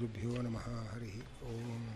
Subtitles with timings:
[0.00, 1.86] श्रीगुरुभ्यो नमः, हरिः ओम्।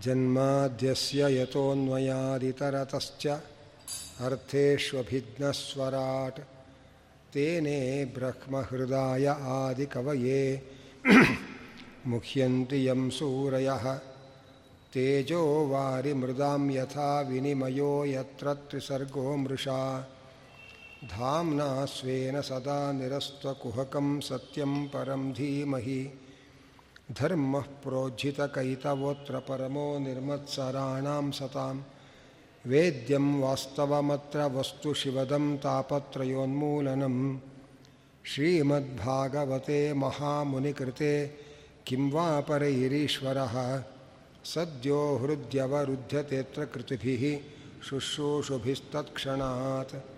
[0.00, 3.40] जन्माद्यस्य यतोऽन्वयादितरतश्च
[4.20, 6.40] अर्थेष्वभिघ्नस्वराट्
[7.34, 10.62] तेने ब्रह्महृदाय आदिकवये।
[12.06, 14.00] मुह्यन्ति यं सूरयः,
[14.92, 20.08] तेजो वारिमृदां यथा विनिमयो यत्र त्रिसर्गो मृषा।
[21.04, 26.18] धाम्ना स्वेन सदा निरस्त्वकुहकं सत्यं परं धीमहि।
[27.12, 31.80] धर्मः प्रोज्झितकैतवोऽत्र परमो निर्मत्सराणां सतां।
[32.66, 37.40] वेद्यं वास्तवमत्र वस्तुशिवदं तापत्रयोन्मूलनं।
[38.24, 41.30] श्रीमद्भागवते महामुनिकृते
[41.86, 42.40] किं वा
[44.44, 47.40] सद्यो हृद्यवरुध्यतेऽत्र कृतिभिः
[47.84, 50.11] शुश्रूषुभिस्तत्क्षणात्।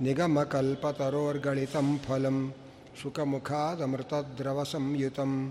[0.00, 2.50] निगमकल्पतरोर्गलितं फलं
[3.02, 5.50] शुकमुखादमृतद्रवसंयुतं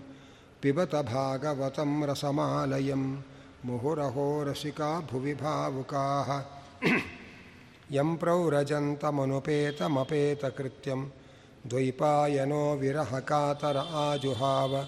[0.61, 3.17] पिबत भागवतं रसमालयं
[3.65, 6.43] मुहुरहो रसिका भुवि भावुकाः।
[7.91, 11.07] यं प्रौरजन्तमनुपेतमपेतकृत्यं
[11.67, 14.87] द्वैपायनो विरहकातर आजुहाव।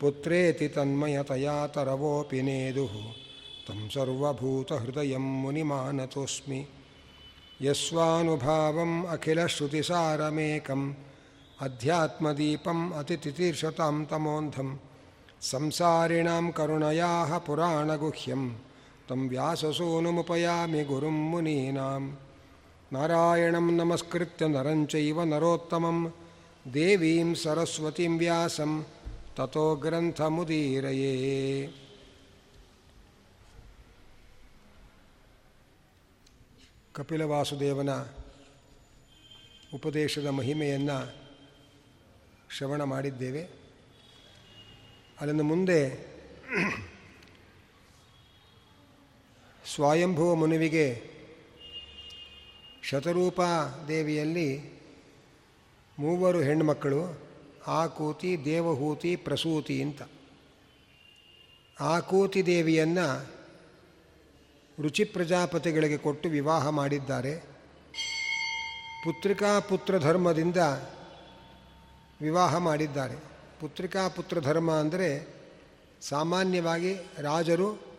[0.00, 3.12] पुत्रेति तन्मयतया तरवोऽपि नेदुः।
[3.68, 6.66] तं सर्वभूतहृदयं मुनिमानतोऽस्मि।
[7.61, 10.85] यस्वानुभावम् अखिलश्रुतिसारमेकम्
[11.65, 14.69] अध्यात्मदीपम् अतितितीर्षतां तमोन्धं
[15.51, 18.43] संसारिणां करुणयाः पुराणगुह्यं
[19.09, 22.03] तं व्याससूनुमुपयामि गुरुं मुनीनां
[22.93, 25.97] नारायणं नमस्कृत्य नरं चैव नरोत्तमं
[26.75, 28.79] देवीं सरस्वतीं व्यासं
[29.37, 31.13] ततो ग्रन्थमुदीरये
[36.92, 37.90] ಕಪಿಲವಾಸುದೇವನ
[39.74, 41.14] ಉಪದೇಶದ ಮಹಿಮೆಯನ್ನು
[42.56, 43.48] ಶ್ರವಣ ಮಾಡಿದ್ದೇವೆ.
[45.20, 46.12] ಅದನ್ನು ಮುಂದೆ
[49.74, 51.02] ಸ್ವಯಂಭುವ ಮುನಿವಿಗೆ
[52.82, 53.40] ಶತರೂಪ
[53.88, 54.80] ದೇವಿಯಲ್ಲಿ
[55.98, 57.20] ಮೂವರು ಹೆಣ್ಣುಮಕ್ಕಳು
[57.66, 60.02] ಆಕೂತಿ, ದೇವಹೂತಿ, ಪ್ರಸೂತಿ ಅಂತ.
[61.80, 63.41] ಆಕೂತಿ ದೇವಿಯನ್ನು
[64.82, 67.36] ರುಚಿ ಪ್ರಜಾಪತಿಗಳಿಗೆ ಕೊಟ್ಟು ವಿವಾಹ ಮಾಡಿದ್ದಾರೆ.
[69.04, 70.56] ಪುತ್ರಿಕಾ ಪುತ್ರ ಧರ್ಮದಿಂದ
[72.20, 73.14] ವಿವಾಹ ಮಾಡಿದ್ದಾರೆ.
[73.60, 75.28] ಪುತ್ರಿಕಾ ಪುತ್ರ ಧರ್ಮ ಅಂದರೆ
[76.00, 77.92] ಸಾಮಾನ್ಯವಾಗಿ ರಾಜರು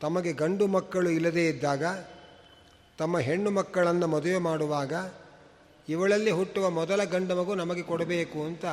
[0.00, 1.84] ತಮಗೆ ಗಂಡು ಮಕ್ಕಳು ಇಲ್ಲದೇ ಇದ್ದಾಗ,
[2.98, 4.92] ತಮ್ಮ ಹೆಣ್ಣು ಮಕ್ಕಳನ್ನು ಮದುವೆ ಮಾಡುವಾಗ
[5.88, 8.64] ಇವಳಲ್ಲಿ ಹುಟ್ಟುವ ಮೊದಲ ಗಂಡು ಮಗು ನಮಗೆ ಕೊಡಬೇಕು ಅಂತ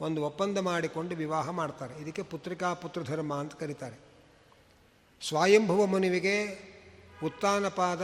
[0.00, 2.02] ಒಂದು ಒಪ್ಪಂದ ಮಾಡಿಕೊಂಡು ವಿವಾಹ ಮಾಡ್ತಾರೆ.
[2.02, 4.11] ಇದಕ್ಕೆ ಪುತ್ರಿಕಾ ಪುತ್ರ ಧರ್ಮ ಅಂತ ಕರೀತಾರೆ.
[5.28, 6.44] ಸ್ವಯಂಭುವ ಮನುವಿಗೆ
[7.24, 8.02] ಉತ್ತಾನಪಾದ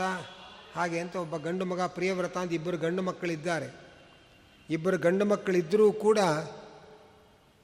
[0.75, 3.75] ಹಾಗೆ ಅಂತ ಒಬ್ಬ ಗಂಡು ಮಗ ಪ್ರಿಯವ್ರತ ಅಂತ ಇಬ್ಬರು ಗಂಡು ಮಕ್ಕಳಿದ್ದಾರೆ.
[4.69, 6.19] ಇಬ್ಬರು ಗಂಡು ಮಕ್ಕಳಿದ್ದರೂ ಕೂಡ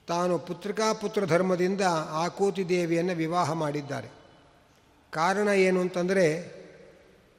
[0.07, 4.07] ತಾನು ಪುತ್ರಿಕಾ ಪುತ್ರ ಧರ್ಮದಿಂದ ಆಕೂತಿ ದೇವಿಯನ್ನು ವಿವಾಹ ಮಾಡಿದ್ದಾರೆ.
[5.11, 6.55] ಕಾರಣ ಏನು ಅಂತಂದರೆ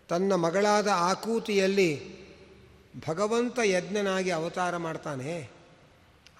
[0.08, 2.16] ತನ್ನ ಮಗಳಾದ ಆಕೂತಿಯಲ್ಲಿ
[3.08, 5.50] ಭಗವಂತ ಯಜ್ಞನಾಗಿ ಅವತಾರ ಮಾಡ್ತಾನೆ.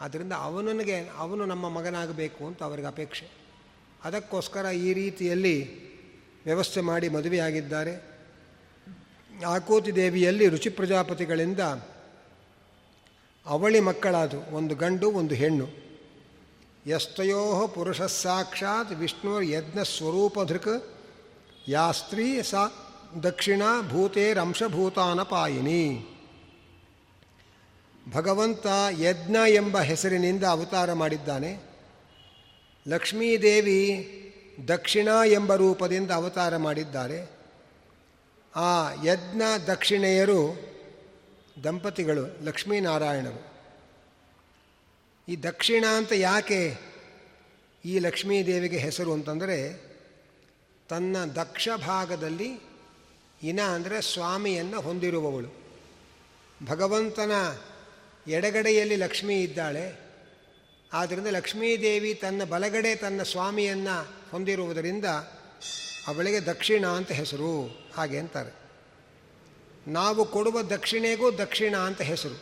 [0.00, 3.45] ಆದ್ದರಿಂದ ಅವನಿಗೆ ಅವನು ನಮ್ಮ ಮಗನಾಗಬೇಕು ಅಂತ ಅವರಿಗೆ ಅಪೇಕ್ಷೆ.
[4.04, 5.86] ಅದಕ್ಕೋಸ್ಕರ ಈ ರೀತಿಯಲ್ಲಿ
[6.44, 8.16] ವ್ಯವಸ್ಥೆ ಮಾಡಿ ಮದುವೆಯಾಗಿದ್ದಾರೆ.
[9.46, 11.60] ಆಕೋತಿ ದೇವಿಯಲ್ಲಿ ರುಚಿ ಪ್ರಜಾಪತಿಗಳಿಂದ
[13.46, 15.68] ಅವಳಿ ಮಕ್ಕಳಾದು, ಒಂದು ಗಂಡು, ಒಂದು ಹೆಣ್ಣು.
[16.86, 20.96] ಯಸ್ತಯೋ ಪುರುಷ ಸಾಕ್ಷಾತ್ ವಿಷ್ಣು ಯಜ್ಞ ಸ್ವರೂಪಧೃಕ್,
[21.68, 22.68] ಯಾ ಸ್ತ್ರೀ ಸಾ
[23.22, 26.12] ದಕ್ಷಿಣ ಭೂತೇರಂಶಭೂತಾನ ಪಾಯಿನಿ.
[28.12, 28.66] ಭಗವಂತ
[29.00, 31.65] ಯಜ್ಞ ಎಂಬ ಹೆಸರಿನಿಂದ ಅವತಾರ ಮಾಡಿದ್ದಾನೆ.
[32.88, 34.12] ಲಕ್ಷ್ಮೀದೇವಿ
[34.68, 37.30] ದಕ್ಷಿಣ ಎಂಬ ರೂಪದಿಂದ ಅವತಾರ ಮಾಡಿದ್ದಾರೆ.
[38.56, 40.58] ಆ ಯಜ್ಞ ದಕ್ಷಿಣೆಯರು
[41.64, 43.56] ದಂಪತಿಗಳು ಲಕ್ಷ್ಮೀನಾರಾಯಣರು.
[45.28, 46.76] ಈ ದಕ್ಷಿಣ ಅಂತ ಯಾಕೆ
[47.84, 49.86] ಈ ಲಕ್ಷ್ಮೀದೇವಿಗೆ ಹೆಸರು ಅಂತಂದರೆ
[50.88, 52.60] ತನ್ನ ದಕ್ಷ ಭಾಗದಲ್ಲಿ
[53.42, 55.66] ಇನ ಅಂದರೆ ಸ್ವಾಮಿಯನ್ನು ಹೊಂದಿರುವವಳು.
[56.66, 57.32] ಭಗವಂತನ
[58.30, 60.05] ಎಡಗಡೆಯಲ್ಲಿ ಲಕ್ಷ್ಮಿ ಇದ್ದಾಳೆ
[60.92, 65.04] ಆದ್ದರಿಂದ ಲಕ್ಷ್ಮೀದೇವಿ ತನ್ನ ಬಲಗಡೆ ತನ್ನ ಸ್ವಾಮಿಯನ್ನು ಹೊಂದಿರುವುದರಿಂದ
[66.06, 67.84] ಅವಳಿಗೆ ದಕ್ಷಿಣ ಅಂತ ಹೆಸರು.
[67.94, 68.50] ಹಾಗೆ ಅಂತಾರೆ.
[69.88, 72.40] ನಾವು ಕೊಡುವ ದಕ್ಷಿಣೆಗೂ ದಕ್ಷಿಣ ಅಂತ ಹೆಸರು.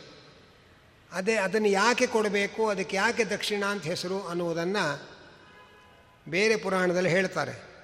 [1.11, 5.09] ಅದೇ ಅದನ್ನು ಯಾಕೆ ಕೊಡಬೇಕು, ಅದಕ್ಕೆ ಯಾಕೆ ದಕ್ಷಿಣ ಅಂತ ಹೆಸರು ಅನ್ನುವುದನ್ನು
[6.29, 7.75] ಬೇರೆ ಪುರಾಣದಲ್ಲಿ ಹೇಳ್ತಾರೆ.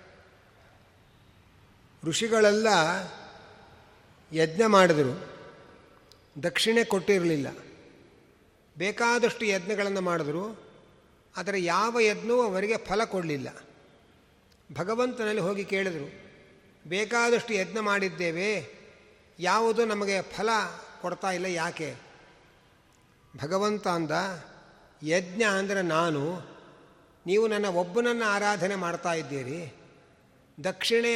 [2.03, 2.67] ಋಷಿಗಳೆಲ್ಲ
[4.33, 5.31] ಯಜ್ಞ ಮಾಡಿದರು.
[6.43, 7.47] ದಕ್ಷಿಣೆ ಕೊಟ್ಟಿರಲಿಲ್ಲ.
[8.77, 10.44] ಬೇಕಾದಷ್ಟು ಯಜ್ಞಗಳನ್ನು ಮಾಡಿದ್ರು,
[11.38, 13.50] ಆದರೆ ಯಾವ ಯಜ್ಞವೂ ಅವರಿಗೆ ಫಲ ಕೊಡಲಿಲ್ಲ.
[14.73, 16.07] ಭಗವಂತನಲ್ಲಿ ಹೋಗಿ ಕೇಳಿದರು,
[16.88, 18.69] ಬೇಕಾದಷ್ಟು ಯಜ್ಞ ಮಾಡಿದ್ದೇವೆ,
[19.39, 20.50] ಯಾವುದು ನಮಗೆ ಫಲ
[21.01, 21.95] ಕೊಡ್ತಾ ಇಲ್ಲ, ಯಾಕೆ?
[23.38, 24.12] ಭಗವಂತ ಅಂದ,
[25.03, 26.24] ಯಜ್ಞ ಅಂದರೆ ನಾನು,
[27.25, 29.74] ನೀವು ನನ್ನ ಒಬ್ಬನನ್ನು ಆರಾಧನೆ ಮಾಡ್ತಾ ಇದ್ದೀರಿ,
[30.63, 31.13] ದಕ್ಷಿಣೆ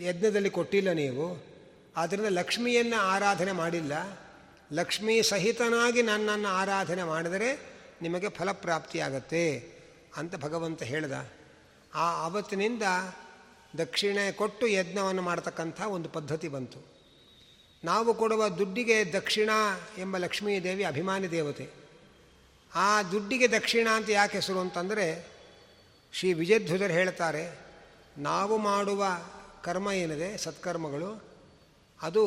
[0.00, 1.50] ಯಜ್ಞದಲ್ಲಿ ಕೊಟ್ಟಿಲ್ಲ ನೀವು
[1.96, 3.92] ಆದ್ದರಿಂದ ಲಕ್ಷ್ಮಿಯನ್ನು ಆರಾಧನೆ ಮಾಡಿಲ್ಲ
[4.72, 7.48] ಲಕ್ಷ್ಮೀ ಸಹಿತನಾಗಿ ನನ್ನನ್ನು ಆರಾಧನೆ ಮಾಡಿದರೆ
[8.02, 9.44] ನಿಮಗೆ ಫಲಪ್ರಾಪ್ತಿಯಾಗತ್ತೆ
[10.16, 11.12] ಅಂತ ಭಗವಂತ ಹೇಳಿದ.
[11.94, 12.82] ಆ ಆವತ್ತಿನಿಂದ
[13.78, 16.80] ದಕ್ಷಿಣೆ ಕೊಟ್ಟು ಯಜ್ಞವನ್ನು ಮಾಡ್ತಕ್ಕಂಥ ಒಂದು ಪದ್ಧತಿ ಬಂತು.
[17.84, 19.50] ನಾವು ಕೊಡುವ ದುಡ್ಡಿಗೆ ದಕ್ಷಿಣ
[19.98, 21.66] ಎಂಬ ಲಕ್ಷ್ಮೀ ದೇವಿ ಅಭಿಮಾನಿ ದೇವತೆ.
[22.74, 25.06] ಆ ದುಡ್ಡಿಗೆ ದಕ್ಷಿಣ ಅಂತ ಯಾಕೆ ಹೆಸರು ಅಂತಂದರೆ
[26.12, 27.44] ಶ್ರೀ ವಿಜಯಧ್ವಜರು ಹೇಳ್ತಾರೆ,
[28.18, 29.06] ನಾವು ಮಾಡುವ
[29.64, 30.36] ಕರ್ಮ ಏನಿದೆ?
[30.38, 31.10] ಸತ್ಕರ್ಮಗಳು.
[32.02, 32.24] ಅದು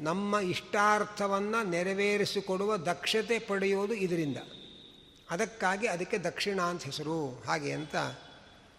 [0.00, 4.36] ನಮ್ಮ ಇಷ್ಟಾರ್ಥವನ್ನು ನೆರವೇರಿಸಿಕೊಡುವ ದಕ್ಷತೆ ಪಡೆಯೋದು ಇದರಿಂದ.
[5.30, 7.42] ಅದಕ್ಕಾಗಿ ಅದಕ್ಕೆ ದಕ್ಷಿಣ ಅಂತ ಹೆಸರು.
[7.46, 7.96] ಹಾಗೆ ಅಂತ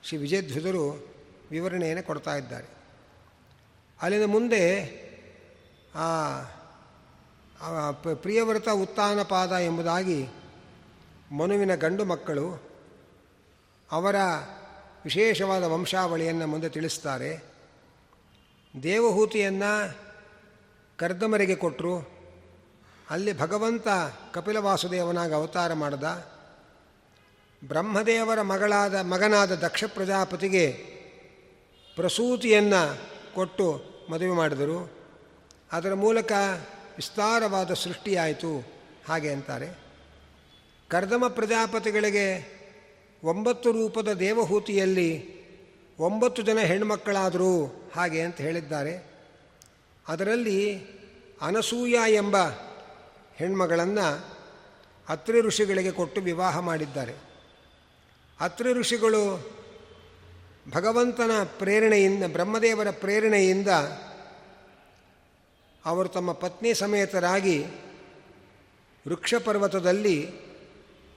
[0.03, 0.85] ಶ್ರೀ ವಿಜಯಧ್ವಜರು
[1.51, 2.67] ವಿವರಣೆಯನ್ನು ಕೊಡ್ತಾ ಇದ್ದಾರೆ.
[4.01, 4.85] ಅಲ್ಲಿಂದ ಮುಂದೆ
[8.15, 10.27] ಪ್ರಿಯವ್ರತ ಉತ್ಥಾನಪಾದ ಎಂಬುದಾಗಿ
[11.31, 12.63] ಮನುವಿನ ಗಂಡು ಮಕ್ಕಳು
[13.91, 14.15] ಅವರ
[15.03, 17.43] ವಿಶೇಷವಾದ ವಂಶಾವಳಿಯನ್ನು ಮುಂದೆ ತಿಳಿಸ್ತಾರೆ.
[18.83, 20.08] ದೇವಹೂತಿಯನ್ನು
[20.99, 21.97] ಕರ್ದಮರಿಗೆ ಕೊಟ್ಟರು
[23.09, 23.87] ಅಲ್ಲಿ ಭಗವಂತ
[24.33, 26.03] ಕಪಿಲ ವಾಸುದೇವನಾಗಿ ಅವತಾರ ಮಾಡಿದ.
[27.67, 30.71] ಬ್ರಹ್ಮದೇವರ ಮಗಳಾದ, ಮಗನಾದ ದಕ್ಷ ಪ್ರಜಾಪತಿಗೆ
[31.95, 32.97] ಪ್ರಸೂತಿಯನ್ನು
[33.35, 34.91] ಕೊಟ್ಟು ಮದುವೆ ಮಾಡಿದರು.
[35.71, 36.31] ಅದರ ಮೂಲಕ
[36.95, 38.73] ವಿಸ್ತಾರವಾದ ಸೃಷ್ಟಿಯಾಯಿತು.
[39.07, 39.79] ಹಾಗೆ ಅಂತಾರೆ.
[40.87, 42.59] ಕರ್ದಮ ಪ್ರಜಾಪತಿಗಳಿಗೆ
[43.23, 45.39] ಒಂಬತ್ತು ರೂಪದ ದೇವಹೂತಿಯಲ್ಲಿ
[45.99, 47.83] ಒಂಬತ್ತು ಜನ ಹೆಣ್ಮಕ್ಕಳಾದರು.
[47.95, 49.08] ಹಾಗೆ ಅಂತ ಹೇಳಿದ್ದಾರೆ.
[50.09, 50.85] ಅದರಲ್ಲಿ
[51.41, 52.37] ಅನಸೂಯ ಎಂಬ
[53.35, 54.35] ಹೆಣ್ಮಗಳನ್ನು
[55.09, 57.15] ಅತ್ರಿ ಋಷಿಗಳಿಗೆ ಕೊಟ್ಟು ವಿವಾಹ ಮಾಡಿದ್ದಾರೆ.
[58.39, 59.51] ಅತ್ರಿ ಋಷಿಗಳು
[60.73, 63.67] ಭಗವಂತನ ಪ್ರೇರಣೆಯಿಂದ, ಬ್ರಹ್ಮದೇವರ ಪ್ರೇರಣೆಯಿಂದ
[65.85, 67.65] ಅವರು ತಮ್ಮ ಪತ್ನಿ ಸಮೇತರಾಗಿ
[69.07, 70.31] ವೃಕ್ಷ ಪರ್ವತದಲ್ಲಿ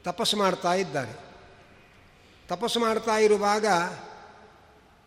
[0.05, 1.19] ತಪಸ್ಸು ಮಾಡ್ತಾ ಇದ್ದಾರೆ.
[2.49, 3.67] ತಪಸ್ಸು ಮಾಡ್ತಾ ಇರುವಾಗ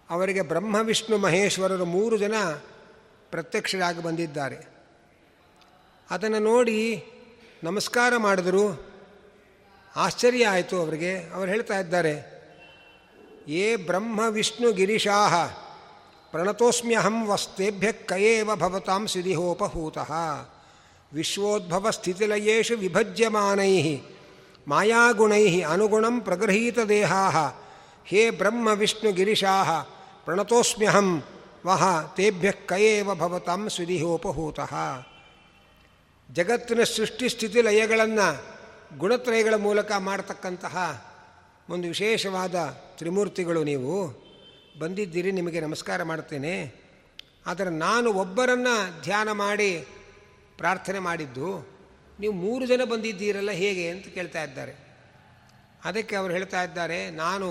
[0.10, 2.34] ಅವರಿಗೆ ಬ್ರಹ್ಮ, ವಿಷ್ಣು, ಮಹೇಶ್ವರರು ಮೂರು ಜನ
[3.36, 4.58] ಪ್ರತ್ಯಕ್ಷರಾಗಿ ಬಂದಿದ್ದಾರೆ.
[6.10, 6.78] ಅದನ್ನು ನೋಡಿ
[7.64, 8.66] ನಮಸ್ಕಾರ ಮಾಡಿದರು.
[9.96, 11.12] ಆಶ್ಚರ್ಯ ಆಯಿತು ಅವರಿಗೆ.
[11.34, 12.14] ಅವರು ಹೇಳ್ತಾ ಇದ್ದಾರೆ,
[13.48, 15.34] ಏ ಬ್ರಹ್ಮ ವಿಷ್ಣು ಗಿರಿಶಾಹ,
[16.32, 20.12] ಪ್ರಣತೋಸ್ಮ್ಯಹಂ ವಸ್ತೇಭ್ಯ ಕಯೇವ ಭವತಾಂ ಸಿರಿಹೋಪಹೂತಃ
[21.14, 23.76] ವಿಶ್ವೋದ್ಭವ ಸ್ಥಿತಿಲಯೇಷು ವಿಭಜ್ಯಮಾನೈ,
[24.68, 27.24] ಮಾಯಾಗುಣೈ ಅನುಗುಣಂ ಪ್ರಗೃಹೀತದೇಹಾ
[28.06, 29.70] ಹೇ ಬ್ರಹ್ಮ ವಿಷ್ಣು ಗಿರಿಶಾಹ,
[30.26, 31.10] ಪ್ರಣತೋಸ್ಮ್ಯಹಂ
[31.66, 31.84] ವಹ
[32.18, 34.74] ತೇಭ್ಯ ಕಯೇವ ಭವತಾಂ ಸಿರಿಹೋಪಹೂತಃ
[36.30, 38.28] ಜಗತ್ತಿನ ಸೃಷ್ಟಿ ಸ್ಥಿತಿ ಲಯಗಳನ್ನು
[38.98, 40.76] ಗುಣತ್ರಯಗಳ ಮೂಲಕ ಮಾಡತಕ್ಕಂತಹ
[41.70, 42.56] ಒಂದು ವಿಶೇಷವಾದ
[42.98, 43.96] ತ್ರಿಮೂರ್ತಿಗಳು ನೀವು.
[44.80, 46.56] ಬಂದಿದ್ದೀರಿ, ನಿಮಗೆ ನಮಸ್ಕಾರ ಮಾಡ್ತೇನೆ.
[47.48, 49.72] ಆದರೆ ನಾನು ಒಬ್ಬರನ್ನು ಧ್ಯಾನ ಮಾಡಿ
[50.58, 51.50] ಪ್ರಾರ್ಥನೆ ಮಾಡಿದ್ದು,
[52.20, 54.74] ನೀವು ಮೂರು ಜನ ಬಂದಿದ್ದೀರಲ್ಲ ಹೇಗೆ ಅಂತ ಕೇಳ್ತಾ ಇದ್ದಾರೆ.
[55.86, 57.50] ಅದಕ್ಕೆ ಅವರು ಹೇಳ್ತಾ ಇದ್ದಾರೆ, ನಾನು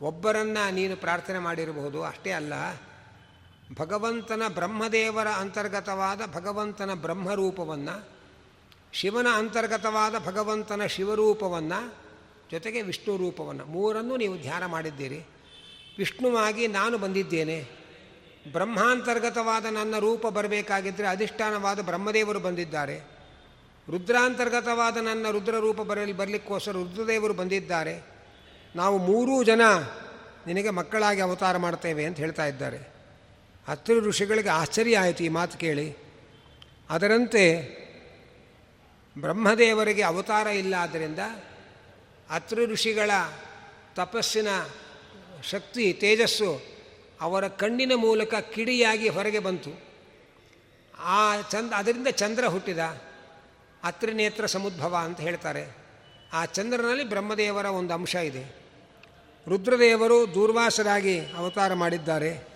[0.00, 2.54] ಒಬ್ಬರನ್ನು ನೀನು ಪ್ರಾರ್ಥನೆ ಮಾಡಿರಬಹುದು, ಅಷ್ಟೇ ಅಲ್ಲ.
[3.74, 8.08] ಭಗವಂತನ ಬ್ರಹ್ಮದೇವರ ಅಂತರ್ಗತವಾದ ಭಗವಂತನ ಬ್ರಹ್ಮರೂಪವನ್ನು,
[8.92, 11.94] ಶಿವನ ಅಂತರ್ಗತವಾದ ಭಗವಂತನ ಶಿವರೂಪವನ್ನು,
[12.50, 15.26] ಜೊತೆಗೆ ವಿಷ್ಣು ರೂಪವನ್ನು, ಮೂರನ್ನು ನೀವು ಧ್ಯಾನ ಮಾಡಿದ್ದೀರಿ.
[15.98, 17.68] ವಿಷ್ಣುವಾಗಿ ನಾನು ಬಂದಿದ್ದೇನೆ.
[18.52, 22.98] ಬ್ರಹ್ಮಾಂತರ್ಗತವಾದ ನನ್ನ ರೂಪ ಬರಬೇಕಾಗಿದ್ದರೆ ಅಧಿಷ್ಠಾನವಾದ ಬ್ರಹ್ಮದೇವರು ಬಂದಿದ್ದಾರೆ.
[23.90, 28.02] ರುದ್ರಾಂತರ್ಗತವಾದ ನನ್ನ ರುದ್ರ ರೂಪ ಬರಲಿ, ಬರಲಿಕ್ಕೋಸ್ಕರ ರುದ್ರದೇವರು ಬಂದಿದ್ದಾರೆ.
[28.76, 29.60] ನಾವು ಮೂರೂ ಜನ
[30.46, 32.91] ನಿನಗೆ ಮಕ್ಕಳಾಗಿ ಅವತಾರ ಮಾಡ್ತೇವೆ ಅಂತ ಹೇಳ್ತಾ ಇದ್ದಾರೆ.
[33.68, 35.96] ಹತ್ತಿರ ಋಷಿಗಳಿಗೆ ಆಶ್ಚರ್ಯ ಆಯಿತು ಈ ಮಾತು ಕೇಳಿ.
[36.90, 37.62] ಅದರಂತೆ
[39.18, 41.18] ಬ್ರಹ್ಮದೇವರಿಗೆ ಅವತಾರ ಇಲ್ಲ ಆದ್ದರಿಂದ
[42.30, 43.10] ಅತ್ರಿ ಋಷಿಗಳ
[43.94, 44.48] ತಪಸ್ಸಿನ
[45.42, 46.62] ಶಕ್ತಿ, ತೇಜಸ್ಸು
[47.20, 49.80] ಅವರ ಕಣ್ಣಿನ ಮೂಲಕ ಕಿಡಿಯಾಗಿ ಹೊರಗೆ ಬಂತು.
[50.98, 52.78] ಆ ಚಂದ, ಅದರಿಂದ ಚಂದ್ರ ಹುಟ್ಟಿದ.
[53.84, 55.76] ಅತ್ರಿನೇತ್ರ ಸಮುದ್ಭವ ಅಂತ ಹೇಳ್ತಾರೆ.
[56.32, 58.56] ಆ ಚಂದ್ರನಲ್ಲಿ ಬ್ರಹ್ಮದೇವರ ಒಂದು ಅಂಶ ಇದೆ.
[59.48, 62.51] ರುದ್ರದೇವರು ದೂರ್ವಾಸರಾಗಿ ಅವತಾರ ಮಾಡಿದ್ದಾರೆ.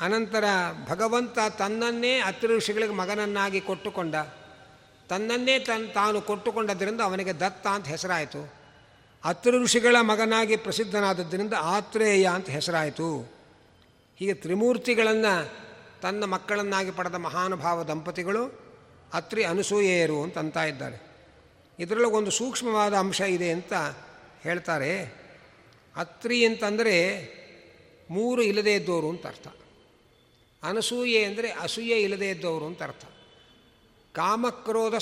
[0.00, 0.44] ಅನಂತರ
[0.88, 4.14] ಭಗವಂತ ತನ್ನನ್ನೇ ಋಷಿಗಳಿಗೆ ಮಗನನ್ನಾಗಿ ಕೊಟ್ಟುಕೊಂಡ.
[5.08, 8.54] ತನ್ನನ್ನೇ ತನ್, ತಾನು ಕೊಟ್ಟುಕೊಂಡದ್ದರಿಂದ ಅವನಿಗೆ ದತ್ತ ಅಂತ ಹೆಸರಾಯಿತು.
[9.62, 13.32] ಋಷಿಗಳ ಮಗನಾಗಿ ಪ್ರಸಿದ್ಧನಾದದ್ದರಿಂದ ಆತ್ರೇಯ ಅಂತ ಹೆಸರಾಯಿತು.
[14.16, 15.60] ಹೀಗೆ ತ್ರಿಮೂರ್ತಿಗಳನ್ನು
[16.00, 18.70] ತನ್ನ ಮಕ್ಕಳನ್ನಾಗಿ ಪಡೆದ ಮಹಾನುಭಾವ ದಂಪತಿಗಳು
[19.14, 21.10] ಅತ್ರಿ ಅನಸೂಯೆಯರು ಅಂತ ಇದ್ದಾರೆ.
[21.78, 23.72] ಇದರೊಳಗೆ ಒಂದು ಸೂಕ್ಷ್ಮವಾದ ಅಂಶ ಇದೆ ಅಂತ
[24.42, 25.20] ಹೇಳ್ತಾರೆ.
[25.96, 27.28] ಅತ್ರಿ ಅಂತಂದರೆ
[28.10, 29.48] ಮೂರು ಇಲ್ಲದೇ ಇದ್ದವರು ಅಂತ ಅರ್ಥ.
[30.62, 33.04] ಅನಸೂಯೆ ಅಂದರೆ ಅಸೂಯೆ ಇಲ್ಲದೆ ಇದ್ದವರು ಅಂತ ಅರ್ಥ.
[34.12, 34.94] ಕಾಮಕ್ರೋಧ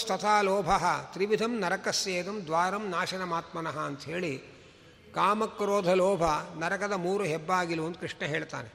[0.42, 0.70] ಲೋಭ,
[1.12, 4.58] ತ್ರಿವಿಧಂ ನರಕಸ್ಯೇದಂ ದ್ವಾರಂ ನಾಶನಮಾತ್ಮನಃ ಅಂತ ಹೇಳಿ
[5.14, 6.22] ಕಾಮಕ್ರೋಧ ಲೋಭ
[6.58, 8.74] ನರಕದ ಮೂರು ಹೆಬ್ಬಾಗಿಲು ಅಂತ ಕೃಷ್ಣ ಹೇಳ್ತಾನೆ.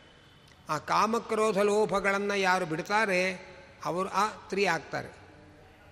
[0.70, 3.54] ಆ ಕಾಮಕ್ರೋಧ ಲೋಭಗಳನ್ನು ಯಾರು ಬಿಡ್ತಾರೆ?
[3.86, 5.16] ಅವರು ಆ ತ್ರಿ ಆಗ್ತಾರೆ.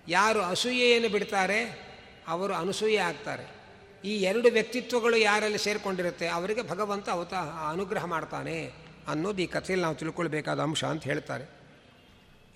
[0.08, 1.92] ಯಾರು ಅಸೂಯೆಯನ್ನು ಬಿಡ್ತಾರೆ?
[2.28, 3.62] ಅವರು ಅನಸೂಯೆ ಆಗ್ತಾರೆ.
[4.04, 6.28] ಈ ಎರಡು ವ್ಯಕ್ತಿತ್ವಗಳು ಯಾರಲ್ಲಿ ಸೇರಿಕೊಂಡಿರುತ್ತೆ?
[6.28, 7.34] ಅವರಿಗೆ ಭಗವಂತ ಅವತ
[7.70, 8.81] ಅನುಗ್ರಹ ಮಾಡ್ತಾನೆ.
[9.08, 11.44] ಅನ್ನೋದು ಈ ಕಥೆಯಲ್ಲಿ ನಾವು ತಿಳ್ಕೊಳ್ಬೇಕಾದ ಅಂಶ ಅಂತ ಹೇಳ್ತಾರೆ.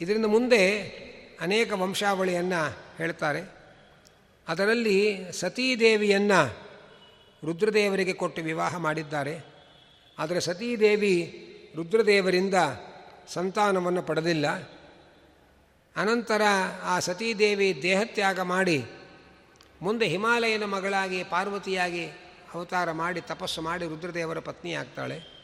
[0.01, 0.81] ಇದರಿಂದ ಮುಂದೆ
[1.41, 3.57] ಅನೇಕ ವಂಶಾವಳಿಯನ್ನು ಹೇಳ್ತಾರೆ.
[4.49, 6.57] ಅದರಲ್ಲಿ ಸತೀದೇವಿಯನ್ನು
[7.45, 9.41] ರುದ್ರದೇವರಿಗೆ ಕೊಟ್ಟು ವಿವಾಹ ಮಾಡಿದ್ದಾರೆ.
[10.19, 11.43] ಆದರೆ ಸತೀದೇವಿ
[11.77, 12.55] ರುದ್ರದೇವರಿಂದ
[13.29, 14.77] ಸಂತಾನವನ್ನು ಪಡೆದಿಲ್ಲ.
[15.97, 16.43] ಅನಂತರ
[16.83, 18.85] ಆ ಸತೀದೇವಿ ದೇಹತ್ಯಾಗ ಮಾಡಿ
[19.83, 22.07] ಮುಂದೆ ಹಿಮಾಲಯನ ಮಗಳಾಗಿ ಪಾರ್ವತಿಯಾಗಿ
[22.55, 25.36] ಅವತಾರ ಮಾಡಿ ತಪಸ್ಸು ಮಾಡಿ ರುದ್ರದೇವರ ಪತ್ನಿ ಆಗ್ತಾಳೆ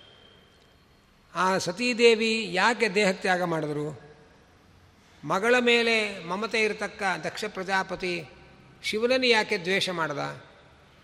[1.34, 4.00] ಆ ಸತೀದೇವಿ ಯಾಕೆ ದೇಹತ್ಯಾಗ ಮಾಡಿದ್ರು?
[5.24, 8.24] ಮಗಳ ಮೇಲೆ ಮಮತೆ ಇರತಕ್ಕ ದಕ್ಷ ಪ್ರಜಾಪತಿ
[8.82, 10.42] ಶಿವನನ್ನು ಯಾಕೆ ದ್ವೇಷ ಮಾಡ್ದ?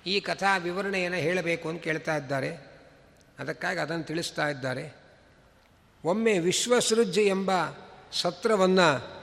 [0.07, 2.57] ಈ ಕಥಾ ವಿವರಣೆಯನ್ನು ಹೇಳಬೇಕು ಅಂತ ಕೇಳ್ತಾ ಇದ್ದಾರೆ.
[3.39, 4.97] ಅದಕ್ಕಾಗಿ ಅದನ್ನು ತಿಳಿಸ್ತಾ ಇದ್ದಾರೆ.
[6.05, 7.51] ಒಮ್ಮೆ ವಿಶ್ವಸೃಜ್ ಎಂಬ
[8.13, 9.19] ಸತ್ರವನ್ನು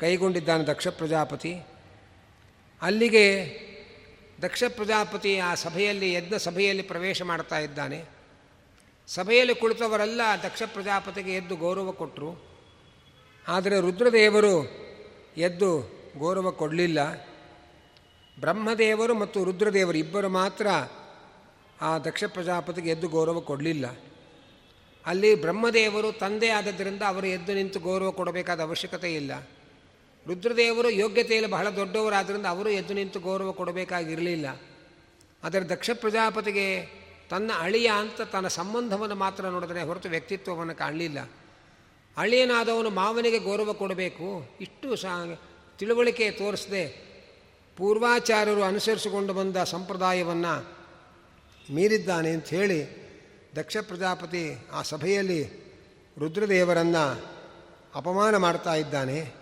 [0.00, 1.60] ಕೈಗೊಂಡಿದ್ದಾನೆ ದಕ್ಷ ಪ್ರಜಾಪತಿ.
[2.82, 3.58] ಅಲ್ಲಿಗೆ
[4.42, 8.13] ದಕ್ಷ ಪ್ರಜಾಪತಿ ಆ ಸಭೆಯಲ್ಲಿ, ಯಜ್ಞ ಸಭೆಯಲ್ಲಿ ಪ್ರವೇಶ ಮಾಡ್ತಾ ಇದ್ದಾನೆ.
[9.08, 12.44] ಸಭೆಯಲ್ಲಿ ಕುಳಿತವರೆಲ್ಲ ದಕ್ಷ ಪ್ರಜಾಪತಿಗೆ ಎದ್ದು ಗೌರವ ಕೊಟ್ಟರು
[13.48, 14.68] ಆದರೆ ರುದ್ರದೇವರು
[15.36, 17.26] ಎದ್ದು ಗೌರವ ಕೊಡಲಿಲ್ಲ.
[18.40, 20.66] ಬ್ರಹ್ಮದೇವರು ಮತ್ತು ರುದ್ರದೇವರು ಇಬ್ಬರು ಮಾತ್ರ
[21.80, 23.86] ಆ ದಕ್ಷ ಪ್ರಜಾಪತಿಗೆ ಎದ್ದು ಗೌರವ ಕೊಡಲಿಲ್ಲ.
[25.06, 29.48] ಅಲ್ಲಿ ಬ್ರಹ್ಮದೇವರು ತಂದೆ ಆದದ್ದರಿಂದ ಅವರು ಎದ್ದು ನಿಂತು ಗೌರವ ಕೊಡಬೇಕಾದ ಅವಶ್ಯಕತೆ ಇಲ್ಲ.
[30.26, 34.62] ರುದ್ರದೇವರು ಯೋಗ್ಯತೆಯಲ್ಲಿ ಬಹಳ ದೊಡ್ಡವರಾದ್ದರಿಂದ ಅವರು ಎದ್ದು ನಿಂತು ಗೌರವ ಕೊಡಬೇಕಾಗಿರಲಿಲ್ಲ.
[35.44, 41.30] ಆದರೆ ದಕ್ಷ ಪ್ರಜಾಪತಿಗೆ ತನ್ನ ಅಳಿಯ ಅಂತ ತನ್ನ ಸಂಬಂಧವನ್ನು ಮಾತ್ರ ನೋಡಿದ್ರೆ ಹೊರತು ವ್ಯಕ್ತಿತ್ವವನ್ನು ಕಾಣಲಿಲ್ಲ.
[42.16, 44.56] ಅಳಿಯನಾದವನು ಮಾವನಿಗೆ ಗೌರವ ಕೊಡಬೇಕು.
[44.60, 45.42] ಇಷ್ಟು ಸಾ
[45.78, 47.14] ತಿಳುವಳಿಕೆ ತೋರಿಸದೆ
[47.76, 50.76] ಪೂರ್ವಾಚಾರ್ಯರು ಅನುಸರಿಸಿಕೊಂಡು ಬಂದ ಸಂಪ್ರದಾಯವನ್ನು
[51.74, 53.04] ಮೀರಿದ್ದಾನೆ ಅಂತ ಹೇಳಿ
[53.56, 55.64] ದಕ್ಷ ಪ್ರಜಾಪತಿ ಆ ಸಭೆಯಲ್ಲಿ
[56.18, 57.24] ರುದ್ರದೇವರನ್ನು
[57.94, 59.34] ಅಪಮಾನ ಮಾಡ್ತಾ ಇದ್ದಾನೆ.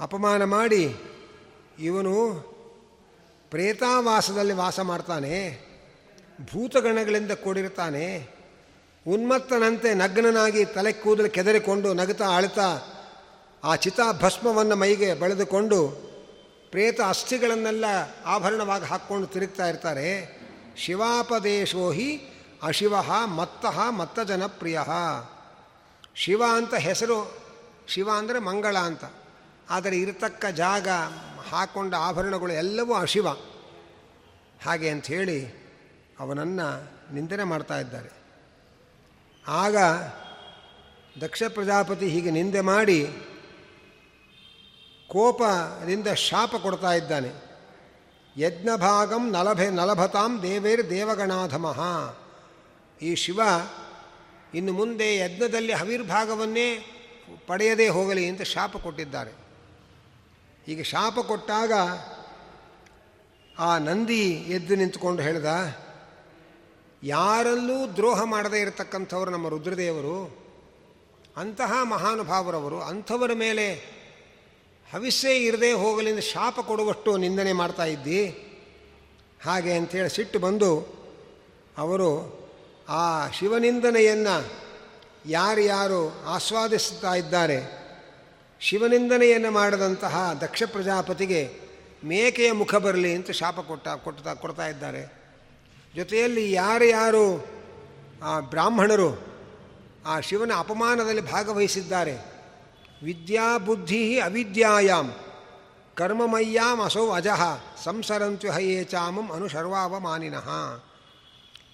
[0.00, 0.96] ಅಪಮಾನ ಮಾಡಿ
[1.78, 2.55] ಇವನು
[3.50, 5.34] ಪ್ರೇತಾವಾಸದಲ್ಲಿ ವಾಸ ಮಾಡ್ತಾನೆ,
[6.52, 8.06] ಭೂತಗಣಗಳಿಂದ ಕೂಡಿರ್ತಾನೆ,
[9.06, 12.68] ಉನ್ಮತ್ತನಂತೆ ನಗ್ನನಾಗಿ ತಲೆ ಕೂದಲು ಕೆದರಿಕೊಂಡು ನಗುತ್ತಾ ಅಳುತ್ತಾ
[13.64, 15.78] ಆ ಚಿತಾ ಭಸ್ಮವನ್ನು ಮೈಗೆ ಬಳೆದುಕೊಂಡು
[16.70, 17.84] ಪ್ರೇತ ಅಸ್ಥಿಗಳನ್ನೆಲ್ಲ
[18.26, 20.08] ಆಭರಣವಾಗಿ ಹಾಕ್ಕೊಂಡು ತಿರುಗ್ತಾ ಇರ್ತಾರೆ.
[20.76, 22.08] ಶಿವಾಪದೇಶೋ ಹಿ
[22.62, 22.94] ಅಶಿವ
[23.26, 24.80] ಮತ್ತಃ ಮತ್ತ ಜನಪ್ರಿಯ
[26.14, 27.18] ಶಿವ ಅಂತ ಹೆಸರು,
[27.88, 29.04] ಶಿವ ಅಂದರೆ ಮಂಗಳ ಅಂತ.
[29.70, 30.88] ಆದರೆ ಇರತಕ್ಕ ಜಾಗ
[31.50, 33.28] ಹಾಕೊಂಡ ಆಭರಣಗಳು ಎಲ್ಲವೂ ಅಶಿವ.
[34.64, 35.66] ಹಾಗೆ ಅಂಥೇಳಿ
[36.20, 38.08] ಅವನನ್ನು ನಿಂದನೆ ಮಾಡ್ತಾ ಇದ್ದಾರೆ.
[39.48, 39.76] ಆಗ
[41.20, 43.06] ದಕ್ಷ ಪ್ರಜಾಪತಿ ಹೀಗೆ ನಿಂದೆ ಮಾಡಿ
[45.08, 47.32] ಕೋಪದಿಂದ ಶಾಪ ಕೊಡ್ತಾ ಇದ್ದಾನೆ.
[48.36, 51.80] ಯಜ್ಞಭಾಗಂ ನಲಭೆ ನಲಭತಾಂ ದೇವೇರ್ ದೇವಗಣಾಧಮಃ.
[53.02, 53.40] ಈ ಶಿವ
[54.54, 56.92] ಇನ್ನು ಮುಂದೆ ಯಜ್ಞದಲ್ಲಿ ಹವಿರ್ಭಾಗವನ್ನೇ
[57.46, 59.45] ಪಡೆಯದೇ ಹೋಗಲಿ ಅಂತ ಶಾಪ ಕೊಟ್ಟಿದ್ದಾರೆ.
[60.66, 61.72] ಹೀಗೆ ಶಾಪ ಕೊಟ್ಟಾಗ
[63.58, 65.46] ಆ ನಂದಿ ಎದ್ದು ನಿಂತುಕೊಂಡು ಹೇಳ್ದ,
[67.02, 70.46] ಯಾರಲ್ಲೂ ದ್ರೋಹ ಮಾಡದೇ ಇರತಕ್ಕಂಥವ್ರು ನಮ್ಮ ರುದ್ರದೇವರು,
[71.36, 73.74] ಅಂತಹ ಮಹಾನುಭಾವರವರು, ಅಂಥವರ ಮೇಲೆ
[74.92, 78.26] ಹವಿಸ್ಸೇ ಇರದೇ ಹೋಗಲಿಂದ ಶಾಪ ಕೊಡುವಷ್ಟು ನಿಂದನೆ ಮಾಡ್ತಾ ಇದ್ದಿ?
[79.44, 80.70] ಹಾಗೆ ಅಂಥೇಳಿ ಸಿಟ್ಟು ಬಂದು
[81.78, 82.10] ಅವರು
[82.88, 84.52] ಆ ಶಿವನಿಂದನೆಯನ್ನು
[85.26, 87.85] ಯಾರ್ಯಾರು ಆಸ್ವಾದಿಸ್ತಾ ಇದ್ದಾರೆ
[88.60, 91.50] ಶಿವನಿಂದನೆಯನ್ನು ಮಾಡದಂತಹ ದಕ್ಷ ಪ್ರಜಾಪತಿಗೆ
[92.04, 95.26] ಮೇಕೆಯ ಮುಖ ಬರಲಿ ಅಂತ ಶಾಪ ಕೊಟ್ಟ ಕೊಡ್ತಾ ಕೊಡ್ತಾ ಇದ್ದಾರೆ.
[95.96, 97.46] ಜೊತೆಯಲ್ಲಿ ಯಾರ್ಯಾರು
[98.22, 99.26] ಆ ಬ್ರಾಹ್ಮಣರು
[100.06, 102.16] ಆ ಶಿವನ ಅಪಮಾನದಲ್ಲಿ ಭಾಗವಹಿಸಿದ್ದಾರೆ.
[103.02, 105.12] ವಿದ್ಯಾ ಬುದ್ಧಿ ಅವಿದ್ಯಾಯಾಮ್
[105.94, 107.42] ಕರ್ಮಮಯ್ಯಾಮ್ ಅಸೌ ಅಜಃ,
[107.84, 110.48] ಸಂಸರಂತ್ಯು ಹಯೇ ಚಾಮಂ ಅನುಶರ್ವಾವಮಾನಿನಃ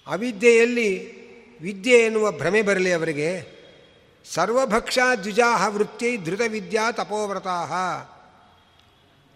[0.07, 1.23] ಅವಿದ್ಯೆಯಲ್ಲಿ
[1.59, 3.52] ವಿದ್ಯೆ ಎನ್ನುವ ಭ್ರಮೆ ಬರಲಿ ಅವರಿಗೆ.
[4.31, 8.09] ಸರ್ವಭಕ್ಷ ದ್ವಿಜಾಹ ವೃತ್ತಿ ಧೃತ ವಿದ್ಯಾ ತಪೋವ್ರತಾ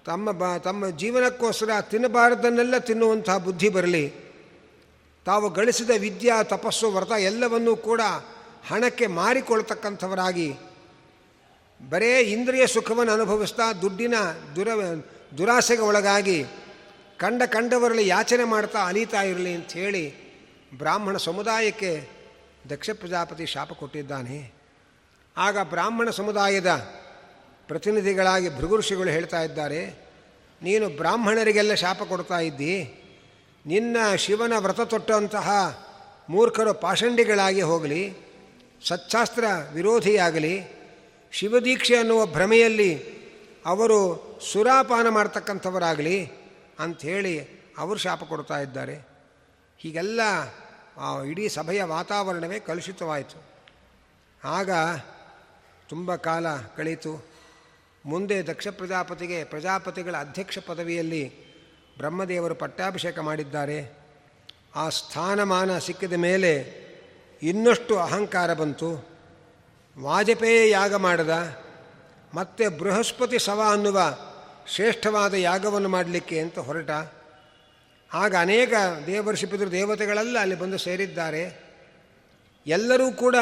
[0.05, 4.13] ತಮ್ಮ ಬ, ತಮ್ಮ ಜೀವನಕ್ಕೋಸ್ಕರ ತಿನ್ನಬಾರದನ್ನೆಲ್ಲ ತಿನ್ನುವಂತಹ ಬುದ್ಧಿ ಬರಲಿ.
[5.25, 8.01] ತಾವು ಗಳಿಸಿದ ವಿದ್ಯಾ, ತಪಸ್ಸು, ವ್ರತ ಎಲ್ಲವನ್ನೂ ಕೂಡ
[8.67, 10.53] ಹಣಕ್ಕೆ ಮಾರಿಕೊಳ್ತಕ್ಕಂಥವರಾಗಿ
[11.89, 14.13] ಬರೇ ಇಂದ್ರಿಯ ಸುಖವನ್ನು ಅನುಭವಿಸ್ತಾ ದುಡ್ಡಿನ
[14.55, 14.67] ದುರ,
[15.37, 16.45] ದುರಾಸೆಗೆ ಒಳಗಾಗಿ
[17.17, 20.27] ಕಂಡ ಕಂಡವರಲ್ಲಿ ಯಾಚನೆ ಮಾಡ್ತಾ ಅಲೀತಾ ಇರಲಿ ಅಂತ ಹೇಳಿ
[20.77, 22.09] ಬ್ರಾಹ್ಮಣ ಸಮುದಾಯಕ್ಕೆ
[22.69, 24.56] ದಕ್ಷ ಪ್ರಜಾಪತಿ ಶಾಪ ಕೊಟ್ಟಿದ್ದಾನೆ.
[25.37, 26.67] ಆಗ ಬ್ರಾಹ್ಮಣ ಸಮುದಾಯದ
[27.67, 30.07] ಪ್ರತಿನಿಧಿಗಳಾಗಿ ಭೃಗುಋಷಿಗಳು ಹೇಳ್ತಾ ಇದ್ದಾರೆ,
[30.61, 33.03] ನೀನು ಬ್ರಾಹ್ಮಣರಿಗೆಲ್ಲ ಶಾಪ ಕೊಡ್ತಾ ಇದ್ದಿ.
[33.65, 35.49] ನಿನ್ನ ಶಿವನ ವ್ರತ ತೊಟ್ಟಂತಹ
[36.29, 38.15] ಮೂರ್ಖರು ಪಾಷಂಡಿಗಳಾಗಿ ಹೋಗಲಿ
[38.87, 40.61] ಸಚ್ಚಾಸ್ತ್ರ ವಿರೋಧಿಯಾಗಲಿ,
[41.31, 43.17] ಶಿವದೀಕ್ಷೆ ಅನ್ನುವ ಭ್ರಮೆಯಲ್ಲಿ
[43.65, 46.31] ಅವರು ಸುರಾಪಾನ ಮಾಡ್ತಕ್ಕಂಥವರಾಗಲಿ
[46.79, 47.39] ಅಂಥೇಳಿ
[47.77, 49.07] ಅವರು ಶಾಪ ಕೊಡ್ತಾ ಇದ್ದಾರೆ.
[49.77, 50.21] ಹೀಗೆಲ್ಲ,
[50.97, 53.43] ಆ, ಇಡೀ ಸಭೆಯ ವಾತಾವರಣವೇ ಕಲುಷಿತವಾಯಿತು.
[54.43, 54.69] ಆಗ
[55.89, 57.25] ತುಂಬ ಕಾಲ ಕಳೀತು.
[58.05, 61.47] ಮುಂದೆ ದಕ್ಷ ಪ್ರಜಾಪತಿಗೆ ಪ್ರಜಾಪತಿಗಳ ಅಧ್ಯಕ್ಷ ಪದವಿಯಲ್ಲಿ
[61.97, 63.97] ಬ್ರಹ್ಮದೇವರು ಪಟ್ಟಾಭಿಷೇಕ ಮಾಡಿದ್ದಾರೆ.
[64.75, 66.87] ಆ ಸ್ಥಾನಮಾನ ಸಿಕ್ಕಿದ ಮೇಲೆ
[67.41, 69.09] ಇನ್ನಷ್ಟು ಅಹಂಕಾರ ಬಂತು.
[69.99, 71.57] ವಾಜಪೇಯಿ ಯಾಗ ಮಾಡದ.
[72.33, 74.17] ಮತ್ತೆ ಬೃಹಸ್ಪತಿ ಸವ ಅನ್ನುವ
[74.67, 76.89] ಶ್ರೇಷ್ಠವಾದ ಯಾಗವನ್ನು ಮಾಡಲಿಕ್ಕೆ ಅಂತ ಹೊರಟ.
[78.13, 78.73] ಆಗ ಅನೇಕ
[79.05, 81.67] ದೇವರ್ಷಿಪಿದ್ರು ಪಿತೃ ದೇವತೆಗಳೆಲ್ಲ ಅಲ್ಲಿ ಬಂದು ಸೇರಿದ್ದಾರೆ.
[82.67, 83.35] ಎಲ್ಲರೂ ಕೂಡ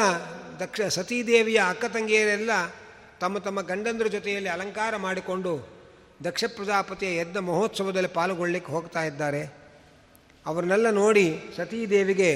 [0.60, 2.50] ದಕ್ಷ ಸತೀದೇವಿಯ ಅಕ್ಕ ತಂಗಿಯರೆಲ್ಲ
[3.20, 5.52] ತಮ್ಮ ತಮ್ಮ ಗಂಡಂದ್ರ ಜೊತೆಯಲ್ಲಿ ಅಲಂಕಾರ ಮಾಡಿಕೊಂಡು
[6.24, 9.42] ದಕ್ಷ ಪ್ರಜಾಪತಿಯ ಯಜ್ಞ ಮಹೋತ್ಸವದಲ್ಲಿ ಪಾಲ್ಗೊಳ್ಳಿಕ್ಕೆ ಹೋಗ್ತಾ ಇದ್ದಾರೆ.
[10.46, 12.30] ಅವರನ್ನೆಲ್ಲ ನೋಡಿ ಸತೀದೇವಿಗೆ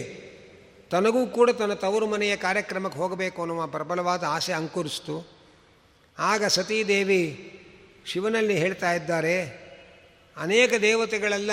[0.91, 5.17] ತನಗೂ ಕೂಡ ತನ್ನ ತವರು ಮನೆಯ ಕಾರ್ಯಕ್ರಮಕ್ಕೆ ಹೋಗಬೇಕು ಅನ್ನುವ ಪ್ರಬಲವಾದ ಆಸೆ ಅಂಕುರಿಸ್ತು.
[6.19, 7.23] ಆಗ ಸತೀದೇವಿ
[8.07, 9.37] ಶಿವನಲ್ಲಿ ಹೇಳ್ತಾ ಇದ್ದಾರೆ,
[10.37, 11.51] ಅನೇಕ ದೇವತೆಗಳೆಲ್ಲ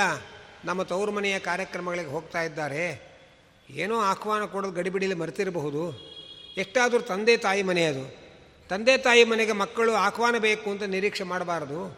[0.65, 2.85] ನಮ್ಮ ತವರು ಮನೆಯ ಕಾರ್ಯಕ್ರಮಗಳಿಗೆ ಹೋಗ್ತಾ ಇದ್ದಾರೆ.
[3.69, 6.16] ಏನೋ ಆಹ್ವಾನ ಕೊಡೋದು ಗಡಿಬಿಡಿಲಿ ಮರೆತಿರಬಹುದು.
[6.57, 8.17] ಎಷ್ಟಾದರೂ ತಂದೆ ತಾಯಿ ಮನೆ ಅದು.
[8.69, 11.97] ತಂದೆ ತಾಯಿ ಮನೆಗೆ ಮಕ್ಕಳು ಆಹ್ವಾನ ಬೇಕು ಅಂತ ನಿರೀಕ್ಷೆ ಮಾಡಬಾರದು.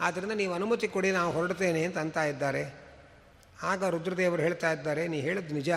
[0.00, 2.88] ಆದ್ದರಿಂದ ನೀವು ಅನುಮತಿ ಕೊಡಿ, ನಾವು ಹೊರಡ್ತೇನೆ ಅಂತ ಅಂತ ಇದ್ದಾರೆ.
[3.62, 5.70] ಆಗ ರುದ್ರದೇವರು ಹೇಳ್ತಾ ಇದ್ದಾರೆ, ನೀ ಹೇಳಿದ್ ನಿಜ.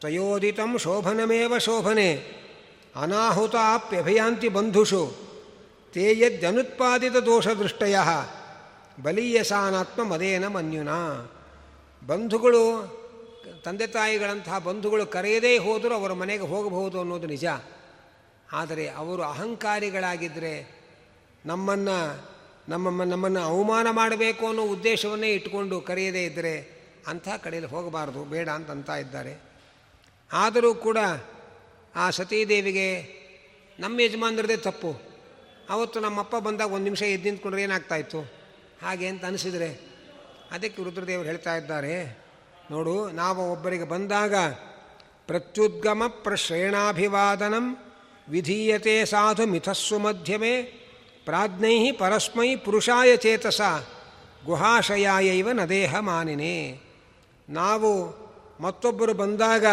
[0.00, 2.24] ತ್ವಯೋದಿತಂ ಶೋಭನಮೇವ ಶೋಭನೆ
[2.96, 5.16] ಅನಾಹುತಾಪ್ಯಭಯಾಂತಿ ಬಂಧುಷು
[5.92, 7.96] ತೇ ದೋಷ ದೋಷದೃಷ್ಟಯ
[9.02, 11.32] ಬಲೀಯಸಾನಾತ್ಮ ಮದೇನ ಮನ್ಯುನಾ.
[12.06, 13.05] ಬಂಧುಗಳು
[13.66, 17.44] ತಂದೆ ತಾಯಿಗಳಂತಹ ಬಂಧುಗಳು ಕರೆಯದೇ ಹೋದರೂ ಅವರ ಮನೆಗೆ ಹೋಗಬಹುದು ಅನ್ನೋದು ನಿಜ.
[18.52, 20.84] ಆದರೆ ಅವರು ಅಹಂಕಾರಿಗಳಾಗಿದ್ದರೆ
[21.46, 22.28] ನಮ್ಮನ್ನು,
[22.68, 29.42] ನಮ್ಮ, ನಮ್ಮನ್ನು ಅವಮಾನ ಮಾಡಬೇಕು ಅನ್ನೋ ಉದ್ದೇಶವನ್ನೇ ಇಟ್ಟುಕೊಂಡು ಕರೆಯದೇ ಇದ್ದರೆ ಅಂಥ ಕಡೆಯಲ್ಲಿ ಹೋಗಬಾರ್ದು, ಬೇಡ ಅಂತ ಇದ್ದಾರೆ.
[30.32, 30.98] ಆದರೂ ಕೂಡ
[31.96, 33.02] ಆ ಸತೀದೇವಿಗೆ,
[33.80, 35.02] ನಮ್ಮ ಯಜಮಾನರದೇ ತಪ್ಪು.
[35.70, 38.20] ಅವತ್ತು ನಮ್ಮಪ್ಪ ಬಂದಾಗ ಒಂದು ನಿಮಿಷ ಎದ್ದು ನಿಂತ್ಕೊಂಡ್ರೆ ಏನಾಗ್ತಾಯಿತ್ತು
[38.82, 39.80] ಹಾಗೆ ಅಂತ ಅನಿಸಿದರೆ,
[40.50, 42.25] ಅದಕ್ಕೆ ರುದ್ರದೇವರು ಹೇಳ್ತಾ ಇದ್ದಾರೆ
[42.70, 44.34] ನೋಡು, ನಾವು ಒಬ್ಬರಿಗೆ ಬಂದಾಗ
[45.26, 47.76] ಪ್ರತ್ಯುದ್ಗಮ ಪ್ರಶ್ರೇಣಾಭಿವಾದನಂ
[48.28, 50.62] ವಿಧೀಯತೆ ಸಾಧು ಮಿಥಸ್ಸು ಮಧ್ಯಮೇ
[51.24, 53.60] ಪ್ರಾಜ್ಞೈ ಪರಸ್ಮೈ ಪುರುಷಾಯ ಚೇತಸ
[54.44, 56.80] ಗುಹಾಶಯಾಯೈವ ನದೇಹ ಮಾನಿನೇ.
[57.48, 57.92] ನಾವು
[58.60, 59.64] ಮತ್ತೊಬ್ಬರು ಬಂದಾಗ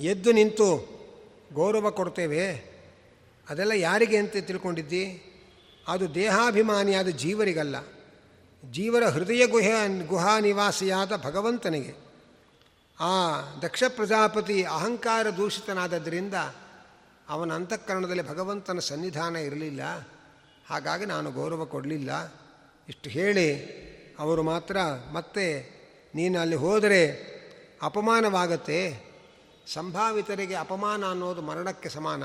[0.00, 0.68] ಎದ್ದು ನಿಂತು
[1.52, 2.72] ಗೌರವ ಕೊಡ್ತೇವೆ.
[3.50, 5.04] ಅದೆಲ್ಲ ಯಾರಿಗೆ ಅಂತ ತಿಳ್ಕೊಂಡಿದ್ದಿ?
[5.88, 7.76] ಅದು ದೇಹಾಭಿಮಾನಿಯಾದ ಜೀವರಿಗಲ್ಲ.
[8.70, 11.94] ಜೀವರ ಹೃದಯ ಗುಹೆ ಗುಹಾ ನಿವಾಸಿಯಾದ ಭಗವಂತನಿಗೆ.
[13.00, 16.34] ಆ ದಕ್ಷ ಪ್ರಜಾಪತಿ ಅಹಂಕಾರ ದೂಷಿತನಾದದ್ದರಿಂದ
[17.28, 19.80] ಅವನ ಅಂತಃಕರಣದಲ್ಲಿ ಭಗವಂತನ ಸನ್ನಿಧಾನ ಇರಲಿಲ್ಲ.
[20.66, 22.34] ಹಾಗಾಗಿ ನಾನು ಗೌರವ ಕೊಡಲಿಲ್ಲ.
[22.88, 23.56] ಇಷ್ಟು ಹೇಳಿ
[24.18, 24.76] ಅವರು ಮಾತ್ರ,
[25.12, 25.72] ಮತ್ತೆ
[26.14, 27.32] ನೀನು ಅಲ್ಲಿ ಹೋದರೆ
[27.82, 29.12] ಅಪಮಾನವಾಗತ್ತೆ.
[29.72, 32.24] ಸಂಭಾವಿತರಿಗೆ ಅಪಮಾನ ಅನ್ನೋದು ಮರಣಕ್ಕೆ ಸಮಾನ.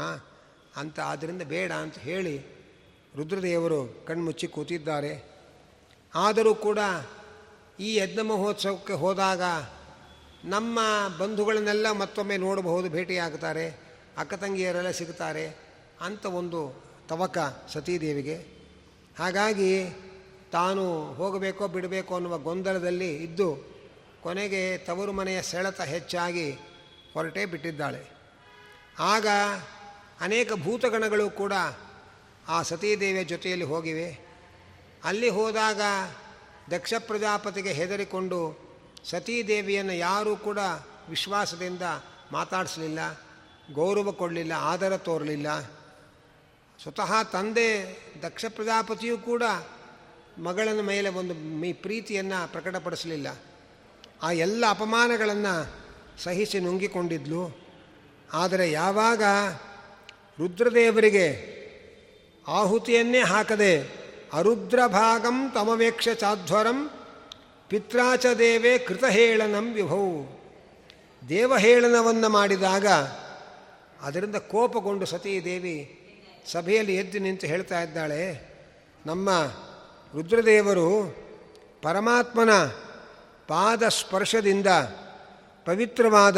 [0.76, 2.38] ಅಂತ ಆದ್ದರಿಂದ ಬೇಡ ಅಂತ ಹೇಳಿ
[3.16, 5.37] ರುದ್ರದೇವರು ಕಣ್ಮುಚ್ಚಿ ಕೂತಿದ್ದಾರೆ.
[6.18, 6.80] ಆದರೂ ಕೂಡ
[7.80, 9.42] ಈ ಯಜ್ಞ ಮಹೋತ್ಸವಕ್ಕೆ ಹೋದಾಗ
[10.46, 10.80] ನಮ್ಮ
[11.20, 15.58] ಬಂಧುಗಳನ್ನೆಲ್ಲ ಮತ್ತೊಮ್ಮೆ ನೋಡಬಹುದು ಭೇಟಿಯಾಗ್ತಾರೆ ಅಕ್ಕ ತಂಗಿಯರೆಲ್ಲ ಸಿಗ್ತಾರೆ
[16.02, 17.38] ಅಂತ ಒಂದು ತವಕ
[17.74, 18.36] ಸತೀದೇವಿಗೆ.
[19.20, 19.90] ಹಾಗಾಗಿ
[20.52, 23.78] ತಾನು ಹೋಗಬೇಕೋ ಬಿಡಬೇಕೋ ಅನ್ನುವ ಗೊಂದಲದಲ್ಲಿ ಇದ್ದು
[24.22, 26.52] ಕೊನೆಗೆ ತವರು ಮನೆಯ ಸೆಳೆತ ಹೆಚ್ಚಾಗಿ
[27.14, 28.12] ಹೊರಟೇ ಬಿಟ್ಟಿದ್ದಾಳೆ.
[29.00, 29.28] ಆಗ
[30.22, 31.54] ಅನೇಕ ಭೂತಗಣಗಳು ಕೂಡ
[32.48, 34.27] ಆ ಸತೀದೇವಿಯ ಜೊತೆಯಲ್ಲಿ ಹೋಗಿವೆ.
[35.08, 35.82] ಅಲ್ಲಿ ಹೋದಾಗ
[36.72, 38.40] ದಕ್ಷ ಪ್ರಜಾಪತಿಗೆ ಹೆದರಿಕೊಂಡು
[39.04, 40.60] ಸತೀದೇವಿಯನ್ನು ಯಾರೂ ಕೂಡ
[41.10, 41.82] ವಿಶ್ವಾಸದಿಂದ
[42.32, 43.00] ಮಾತಾಡಿಸಲಿಲ್ಲ,
[43.74, 45.60] ಗೌರವ ಕೊಡಲಿಲ್ಲ, ಆದರ ತೋರಲಿಲ್ಲ.
[46.84, 47.70] ಸ್ವತಃ ತಂದೆ
[48.22, 49.44] ದಕ್ಷ ಪ್ರಜಾಪತಿಯೂ ಕೂಡ
[50.38, 53.28] ಮಗಳನ ಮೇಲೆ ಒಂದು ಮೀ ಪ್ರೀತಿಯನ್ನು ಪ್ರಕಟಪಡಿಸಲಿಲ್ಲ.
[54.24, 55.54] ಆ ಎಲ್ಲ ಅಪಮಾನಗಳನ್ನು
[56.24, 57.58] ಸಹಿಸಿ ನುಂಗಿಕೊಂಡಿದ್ಲು.
[58.34, 59.24] ಆದರೆ ಯಾವಾಗ
[60.40, 61.28] ರುದ್ರದೇವರಿಗೆ
[62.48, 63.97] ಆಹುತಿಯನ್ನೇ ಹಾಕದೆ
[64.34, 66.90] ಅರುದ್ರ ಭಾಗಂ ತಮವೇಕ್ಷ ಚಾಧ್ವರಂ
[67.70, 70.24] ಪಿತ್ರಾಚ ದೇವೇ ಕೃತಹೇಳನಂ ವಿಭೌ.
[71.30, 72.88] ದೇವಹೇಳನವನ್ನು ಮಾಡಿದಾಗ
[74.02, 76.04] ಅದರಿಂದ ಕೋಪಗೊಂಡು ಸತೀದೇವಿ
[76.52, 78.42] ಸಭೆಯಲ್ಲಿ ಎದ್ದು ನಿಂತು ಹೇಳ್ತಾ ಇದ್ದಾಳೆ,
[79.06, 79.30] ನಮ್ಮ
[80.14, 81.16] ರುದ್ರದೇವರು
[81.82, 82.66] ಪರಮಾತ್ಮನ
[83.48, 84.68] ಪಾದ ಸ್ಪರ್ಶದಿಂದ
[85.66, 86.38] ಪವಿತ್ರವಾದ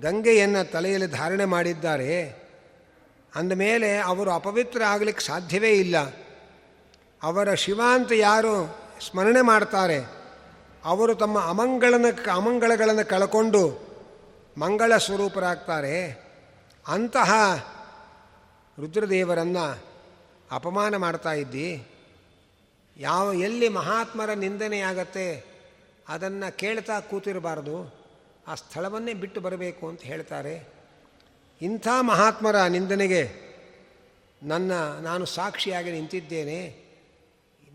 [0.00, 2.42] ಗಂಗೆಯನ್ನು ತಲೆಯಲ್ಲಿ ಧಾರಣೆ ಮಾಡಿದ್ದಾರೆ.
[3.34, 5.96] ಅಂದಮೇಲೆ ಅವರು ಅಪವಿತ್ರ ಆಗಲಿಕ್ಕೆ ಸಾಧ್ಯವೇ ಇಲ್ಲ.
[7.22, 8.78] ಅವರ ಶಿವ ಅಂತ ಯಾರು
[9.10, 10.04] ಸ್ಮರಣೆ ಮಾಡ್ತಾರೆ,
[10.84, 13.92] ಅವರು ತಮ್ಮ ಅಮಂಗಳನ, ಅಮಂಗಳಗಳನ್ನು ಕಳ್ಕೊಂಡು
[14.58, 16.22] ಮಂಗಳ ಸ್ವರೂಪರಾಗ್ತಾರೆ.
[16.88, 17.32] ಅಂತಹ
[18.78, 19.84] ರುದ್ರದೇವರನ್ನು
[20.50, 21.86] ಅಪಮಾನ ಮಾಡ್ತಾ ಇದ್ದಿ.
[22.96, 25.44] ಯಾವ, ಎಲ್ಲಿ ಮಹಾತ್ಮರ ನಿಂದನೆಯಾಗತ್ತೆ
[26.08, 27.94] ಅದನ್ನು ಕೇಳ್ತಾ ಕೂತಿರಬಾರ್ದು.
[28.48, 30.68] ಆ ಸ್ಥಳವನ್ನೇ ಬಿಟ್ಟು ಬರಬೇಕು ಅಂತ ಹೇಳ್ತಾರೆ.
[31.62, 33.52] ಇಂಥ ಮಹಾತ್ಮರ ನಿಂದನೆಗೆ
[34.42, 36.81] ನನ್ನ, ನಾನು ಸಾಕ್ಷಿಯಾಗಿ ನಿಂತಿದ್ದೇನೆ.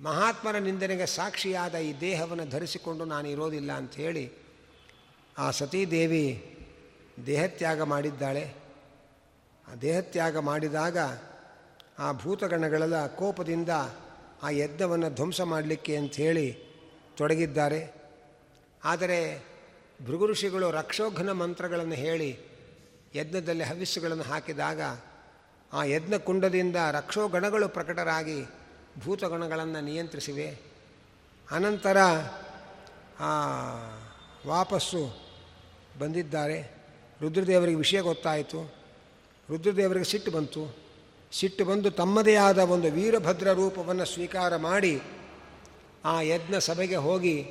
[0.02, 4.32] ಮಹಾತ್ಮರ ನಿಂದನೆಗೆ ಸಾಕ್ಷಿಯಾದ ಈ ದೇಹವನ್ನು ಧರಿಸಿಕೊಂಡು ನಾನು ಇರೋದಿಲ್ಲ ಅಂಥೇಳಿ
[5.38, 6.58] ಆ ಸತೀದೇವಿ
[7.26, 8.54] ದೇಹತ್ಯಾಗ ಮಾಡಿದ್ದಾಳೆ.
[9.72, 10.98] ಆ ದೇಹತ್ಯಾಗ ಮಾಡಿದಾಗ
[12.00, 13.70] ಆ ಭೂತಗಣಗಳೆಲ್ಲ ಕೋಪದಿಂದ
[14.44, 16.58] ಆ ಯಜ್ಞವನ್ನು ಧ್ವಂಸ ಮಾಡಲಿಕ್ಕೆ ಅಂಥೇಳಿ
[17.16, 17.94] ತೊಡಗಿದ್ದಾರೆ.
[18.84, 19.46] ಆದರೆ
[20.06, 22.38] ಭೃಗು ಋಷಿಗಳು ರಕ್ಷೋಘನ ಮಂತ್ರಗಳನ್ನು ಹೇಳಿ
[23.16, 24.82] ಯಜ್ಞದಲ್ಲಿ ಹವಿಸ್ಸುಗಳನ್ನು ಹಾಕಿದಾಗ
[25.74, 28.46] ಆ ಯಜ್ಞ ಕುಂಡದಿಂದ ರಕ್ಷೋಗಣಗಳು ಪ್ರಕಟರಾಗಿ
[29.04, 30.60] ಭೂತಗಣಗಳನ್ನು ನಿಯಂತ್ರಿಸಿವೆ.
[31.52, 31.98] ಅನಂತರ
[33.20, 33.26] ಆ
[34.48, 35.28] ವಾಪಸ್ಸು
[36.00, 36.78] ಬಂದಿದ್ದಾರೆ.
[37.22, 38.76] ರುದ್ರದೇವರಿಗೆ ವಿಷಯ ಗೊತ್ತಾಯಿತು.
[39.50, 40.78] ರುದ್ರದೇವರಿಗೆ ಸಿಟ್ಟು ಬಂತು.
[41.32, 45.02] ಸಿಟ್ಟು ಬಂದು ತಮ್ಮದೇ ಆದ ಒಂದು ವೀರಭದ್ರ ರೂಪವನ್ನು ಸ್ವೀಕಾರ ಮಾಡಿ
[46.06, 47.44] ಆ ಯಜ್ಞ ಸಭೆಗೆ ಹೋಗಿ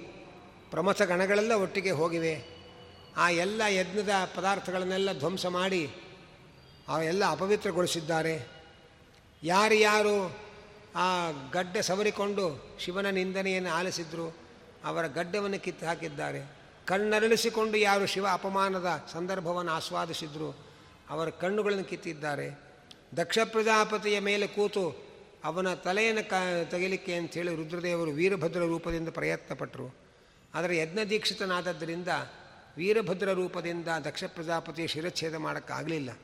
[0.70, 2.56] ಪ್ರಮಥ ಗಣಗಳೆಲ್ಲ ಒಟ್ಟಿಗೆ ಹೋಗಿವೆ.
[3.16, 5.90] ಆ ಎಲ್ಲ ಯಜ್ಞದ ಪದಾರ್ಥಗಳನ್ನೆಲ್ಲ ಧ್ವಂಸ ಮಾಡಿ
[6.88, 8.48] ಅವೆಲ್ಲ ಅಪವಿತ್ರಗೊಳಿಸಿದ್ದಾರೆ.
[9.42, 10.45] ಯಾರು ಯಾರು
[10.96, 14.36] ಆ ಗಡ್ಡೆ ಸವರಿಕೊಂಡು ಶಿವನ ನಿಂದನೆಯನ್ನು ಆಲಿಸಿದ್ರು.
[14.84, 16.56] ಅವರ ಗಡ್ಡವನ್ನು ಕಿತ್ತು ಹಾಕಿದ್ದಾರೆ.
[16.86, 20.66] ಕಣ್ಣರಳಿಸಿಕೊಂಡು ಯಾರು ಶಿವ ಅಪಮಾನದ ಸಂದರ್ಭವನ್ನು ಆಸ್ವಾದಿಸಿದ್ರು.
[21.10, 22.60] ಅವರ ಕಣ್ಣುಗಳನ್ನು ಕಿತ್ತಿದ್ದಾರೆ.
[23.16, 25.06] ದಕ್ಷ ಪ್ರಜಾಪತಿಯ ಮೇಲೆ ಕೂತು
[25.44, 26.32] ಅವನ ತಲೆಯನ್ನು ಕ
[26.70, 29.94] ತೆಗಿಲಿಕ್ಕೆ ಅಂಥೇಳಿ ರುದ್ರದೇವರು ವೀರಭದ್ರ ರೂಪದಿಂದ ಪ್ರಯತ್ನಪಟ್ಟರು
[30.54, 32.08] ಆದರೆ ಯಜ್ಞ ದೀಕ್ಷಿತನಾದದ್ದರಿಂದ
[32.76, 36.18] ವೀರಭದ್ರ ರೂಪದಿಂದ ದಕ್ಷ ಪ್ರಜಾಪತಿಯ ಶಿರಚ್ಛೇದ ಮಾಡೋಕ್ಕಾಗಲಿಲ್ಲ.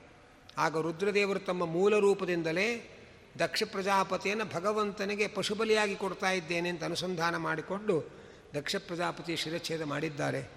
[0.58, 2.91] ಆಗ ರುದ್ರದೇವರು ತಮ್ಮ ಮೂಲ ರೂಪದಿಂದಲೇ
[3.38, 8.10] ದಕ್ಷ ಪ್ರಜಾಪತಿಯನ್ನು ಭಗವಂತನಿಗೆ ಪಶುಬಲಿಯಾಗಿ ಕೊಡ್ತಾ ಇದ್ದೇನೆ ಅಂತ ಅನುಸಂಧಾನ ಮಾಡಿಕೊಂಡು
[8.54, 10.50] ದಕ್ಷ ಪ್ರಜಾಪತಿ ಶಿರಚ್ಛೇದ ಮಾಡಿದ್ದಾರೆ.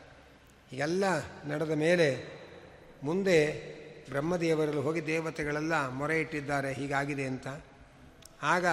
[0.71, 1.03] ಎಲ್ಲ
[1.47, 2.39] ನಡೆದ ಮೇಲೆ
[3.03, 3.37] ಮುಂದೆ
[4.09, 7.47] ಬ್ರಹ್ಮದೇವರಲ್ಲಿ ಹೋಗಿ ದೇವತೆಗಳೆಲ್ಲ ಮೊರೆ ಇಟ್ಟಿದ್ದಾರೆ, ಹೀಗಾಗಿದೆ ಅಂತ.
[8.41, 8.65] ಆಗ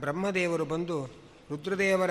[0.00, 1.04] ಬ್ರಹ್ಮದೇವರು ಬಂದು
[1.50, 2.10] ರುದ್ರದೇವರ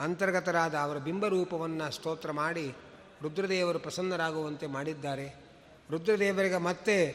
[0.00, 2.74] ಅಂತರ್ಗತರಾದ ಅವರ ಬಿಂಬರೂಪವನ್ನು ಸ್ತೋತ್ರ ಮಾಡಿ
[3.22, 5.34] ರುದ್ರದೇವರು ಪ್ರಸನ್ನರಾಗುವಂತೆ ಮಾಡಿದ್ದಾರೆ.
[5.90, 7.06] ರುದ್ರದೇವರಿಗೆ ಮತ್ತೆ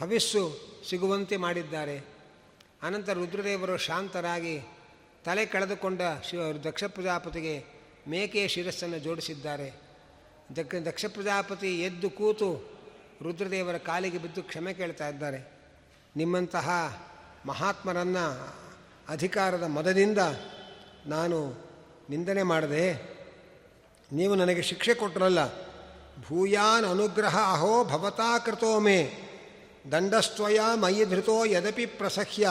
[0.00, 0.58] ಹವಿಸ್ಸು
[0.90, 2.15] ಸಿಗುವಂತೆ ಮಾಡಿದ್ದಾರೆ.
[2.86, 4.60] ಅನಂತರ ರುದ್ರದೇವರು ಶಾಂತರಾಗಿ
[5.24, 7.64] ತಲೆ ಕಳೆದುಕೊಂಡ ಶಿವ ದಕ್ಷ ಪ್ರಜಾಪತಿಗೆ
[8.08, 9.72] ಮೇಕೆಯ ಶಿರಸ್ಸನ್ನು ಜೋಡಿಸಿದ್ದಾರೆ.
[10.56, 12.70] ದಕ್ಷ ದಕ್ಷ ಪ್ರಜಾಪತಿ ಎದ್ದು ಕೂತು
[13.22, 15.52] ರುದ್ರದೇವರ ಕಾಲಿಗೆ ಬಿದ್ದು ಕ್ಷಮೆ ಕೇಳ್ತಾ ಇದ್ದಾರೆ.
[16.16, 16.68] ನಿಮ್ಮಂತಹ
[17.46, 18.56] ಮಹಾತ್ಮರನ್ನು
[19.08, 20.18] ಅಧಿಕಾರದ ಮದದಿಂದ
[21.06, 21.66] ನಾನು
[22.10, 23.16] ನಿಂದನೆ ಮಾಡಿದೆ
[24.12, 25.38] ನೀವು ನನಗೆ ಶಿಕ್ಷೆ ಕೊಟ್ಟರಲ್ಲ.
[26.22, 29.12] ಭೂಯಾನ್ ಅನುಗ್ರಹ ಅಹೋ ಭವತಾ ಕೃತೋ ಮೇ
[29.92, 32.48] ದಂಡಸ್ತ್ವಯ ಮಯಿ ಧೃತೋ ಯದಪಿ ಪ್ರಸಹ್ಯ.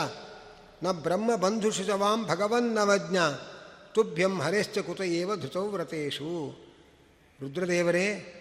[0.84, 3.18] ನ ಬ್ರಹ್ಮ ಬಂಧುಷಿತವಾಂ ಭಗವನ್ನವಜ್ಞ
[3.94, 6.58] ತುಭ್ಯಂ ಹರೇಶ್ಚ ಕುತ ಏವ ಧೃತೌ ವ್ರತೇಶು.
[7.42, 8.32] ರುದ್ರದೇವರೇ,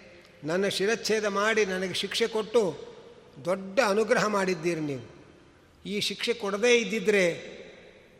[0.44, 2.94] ನನ್ನ ಶಿರಚ್ಛೇದ ಮಾಡಿ ನನಗೆ ಶಿಕ್ಷೆ ಕೊಟ್ಟು
[3.44, 5.14] ದೊಡ್ಡ ಅನುಗ್ರಹ ಮಾಡಿದ್ದೀರಿ ನೀವು.
[5.86, 7.54] ಈ ಶಿಕ್ಷೆ ಕೊಡದೇ ಇದ್ದಿದ್ದರೆ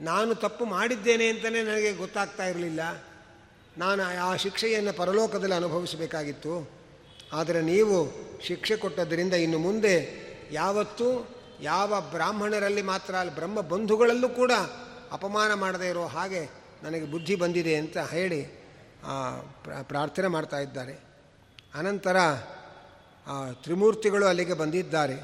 [0.00, 2.81] ನಾನು ತಪ್ಪು ಮಾಡಿದ್ದೇನೆ ಅಂತಲೇ ನನಗೆ ಗೊತ್ತಾಗ್ತಾ ಇರಲಿಲ್ಲ.
[3.79, 6.70] ನಾನು ಆ ಶಿಕ್ಷೆಯನ್ನು ಪರಲೋಕದಲ್ಲಿ ಅನುಭವಿಸಬೇಕಾಗಿತ್ತು.
[7.33, 8.11] ಆದರೆ ನೀವು
[8.42, 14.52] ಶಿಕ್ಷೆ ಕೊಟ್ಟದ್ದರಿಂದ ಇನ್ನು ಮುಂದೆ ಯಾವತ್ತೂ ಯಾವ ಬ್ರಾಹ್ಮಣರಲ್ಲಿ ಮಾತ್ರ ಅಲ್ಲಿ, ಬ್ರಹ್ಮ ಬಂಧುಗಳಲ್ಲೂ ಕೂಡ
[15.12, 16.50] ಅಪಮಾನ ಮಾಡದೇ ಇರೋ ಹಾಗೆ
[16.82, 18.44] ನನಗೆ ಬುದ್ಧಿ ಬಂದಿದೆ ಅಂತ ಹೇಳಿ
[19.82, 20.92] ಪ್ರಾರ್ಥನೆ ಮಾಡ್ತಾ ಇದ್ದಾರೆ.
[21.74, 22.16] ಅನಂತರ
[23.52, 25.16] ತ್ರಿಮೂರ್ತಿಗಳು ಅಲ್ಲಿಗೆ ಬಂದಿದ್ದಾರೆ.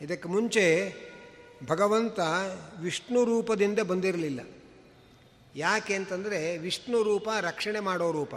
[0.00, 0.94] ಇದಕ್ಕೆ ಮುಂಚೆ
[1.66, 2.20] ಭಗವಂತ
[2.80, 4.40] ವಿಷ್ಣು ರೂಪದಿಂದ ಬಂದಿರಲಿಲ್ಲ.
[5.56, 8.34] ಯಾಕೆ ಅಂತಂದರೆ ವಿಷ್ಣು ರೂಪ ರಕ್ಷಣೆ ಮಾಡೋ ರೂಪ.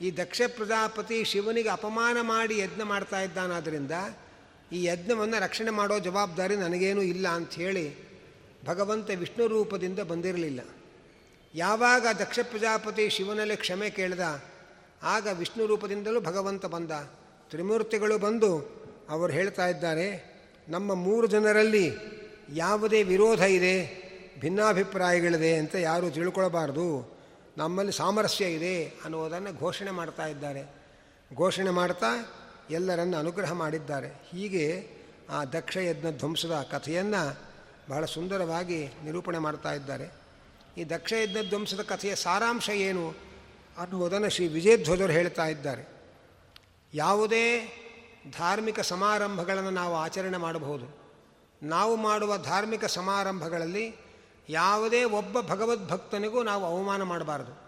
[0.00, 3.92] ಈ ದಕ್ಷ ಪ್ರಜಾಪತಿ ಶಿವನಿಗೆ ಅಪಮಾನ ಮಾಡಿ ಯಜ್ಞ ಮಾಡ್ತಾ ಇದ್ದಾನಾದ್ದರಿಂದ
[4.72, 8.04] ಈ ಯಜ್ಞವನ್ನು ರಕ್ಷಣೆ ಮಾಡೋ ಜವಾಬ್ದಾರಿ ನನಗೇನೂ ಇಲ್ಲ ಅಂಥೇಳಿ
[8.64, 10.60] ಭಗವಂತ ವಿಷ್ಣು ರೂಪದಿಂದ ಬಂದಿರಲಿಲ್ಲ.
[11.54, 14.42] ಯಾವಾಗ ದಕ್ಷ ಪ್ರಜಾಪತಿ ಶಿವನಲ್ಲಿ ಕ್ಷಮೆ ಕೇಳಿದ,
[15.02, 16.90] ಆಗ ವಿಷ್ಣು ರೂಪದಿಂದಲೂ ಭಗವಂತ ಬಂದ.
[17.50, 18.50] ತ್ರಿಮೂರ್ತಿಗಳು ಬಂದು
[19.08, 20.34] ಅವರು ಹೇಳ್ತಾ ಇದ್ದಾರೆ,
[20.68, 21.90] ನಮ್ಮ ಮೂರು ಜನರಲ್ಲಿ
[22.52, 24.04] ಯಾವುದೇ ವಿರೋಧ ಇದೆ,
[24.40, 27.14] ಭಿನ್ನಾಭಿಪ್ರಾಯಗಳಿದೆ ಅಂತ ಯಾರೂ ತಿಳ್ಕೊಳ್ಬಾರ್ದು,
[27.56, 30.74] ನಮ್ಮಲ್ಲಿ ಸಾಮರಸ್ಯ ಇದೆ ಅನ್ನೋದನ್ನು ಘೋಷಣೆ ಮಾಡ್ತಾ ಇದ್ದಾರೆ.
[31.36, 32.06] ಘೋಷಣೆ ಮಾಡ್ತಾ
[32.70, 34.08] ಎಲ್ಲರನ್ನು ಅನುಗ್ರಹ ಮಾಡಿದ್ದಾರೆ.
[34.08, 34.88] ಹೀಗೆ
[35.30, 37.54] ಆ ದಕ್ಷ ಯಜ್ಞ ಧ್ವಂಸದ ಕಥೆಯನ್ನು
[37.90, 40.12] ಬಹಳ ಸುಂದರವಾಗಿ ನಿರೂಪಣೆ ಮಾಡ್ತಾ ಇದ್ದಾರೆ.
[40.76, 43.14] ಈ ದಕ್ಷ ಯಜ್ಞ ಧ್ವಂಸದ ಕಥೆಯ ಸಾರಾಂಶ ಏನು
[43.78, 45.88] ಅನ್ನುವುದನ್ನು ಶ್ರೀ ವಿಜಯಧ್ವಜರು ಹೇಳ್ತಾ ಇದ್ದಾರೆ.
[46.94, 47.60] ಯಾವುದೇ
[48.38, 51.04] ಧಾರ್ಮಿಕ ಸಮಾರಂಭಗಳನ್ನು ನಾವು ಆಚರಣೆ ಮಾಡಬಹುದು.
[51.62, 53.96] ನಾವು ಮಾಡುವ ಧಾರ್ಮಿಕ ಸಮಾರಂಭಗಳಲ್ಲಿ
[54.48, 57.64] ಯಾವುದೇ ಒಬ್ಬ ಭಗವದ್ಭಕ್ತನಿಗೂ ನಾವು ಅವಮಾನ ಮಾಡಬಾರದು.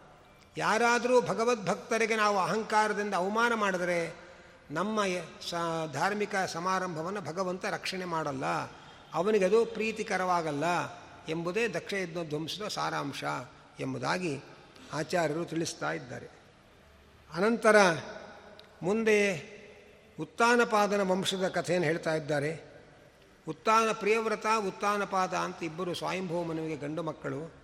[0.57, 4.26] ಯಾರಾದರೂ ಭಗವದ್ಭಕ್ತರಿಗೆ ನಾವು ಅಹಂಕಾರದಿಂದ ಅವಮಾನ ಮಾಡಿದರೆ
[4.71, 5.01] ನಮ್ಮ
[5.51, 5.55] ಸ
[5.93, 8.45] ಧಾರ್ಮಿಕ ಸಮಾರಂಭವನ್ನು ಭಗವಂತ ರಕ್ಷಣೆ ಮಾಡಲ್ಲ.
[9.15, 10.65] ಅವನಿಗದು ಪ್ರೀತಿಕರವಾಗಲ್ಲ
[11.29, 13.25] ಎಂಬುದೇ ದಕ್ಷಯಜ್ಞ ಧ್ವಂಸದ ಸಾರಾಂಶ
[13.81, 14.41] ಎಂಬುದಾಗಿ
[14.93, 16.27] ಆಚಾರ್ಯರು ತಿಳಿಸ್ತಾ ಇದ್ದಾರೆ.
[17.33, 17.77] ಅನಂತರ
[18.83, 19.57] ಮುಂದೆ
[20.21, 22.83] ಉತ್ತಾನಪಾದನ ವಂಶದ ಕಥೆಯನ್ನು ಹೇಳ್ತಾ ಇದ್ದಾರೆ.
[23.49, 27.55] ಉತ್ತಾನ ಪ್ರಿಯವ್ರತ, ಉತ್ತಾನಪಾದ ಅಂತ ಇಬ್ಬರು ಸ್ವಯಂಭವ ಮನವಿಗೆ ಗಂಡು ಮಕ್ಕಳು.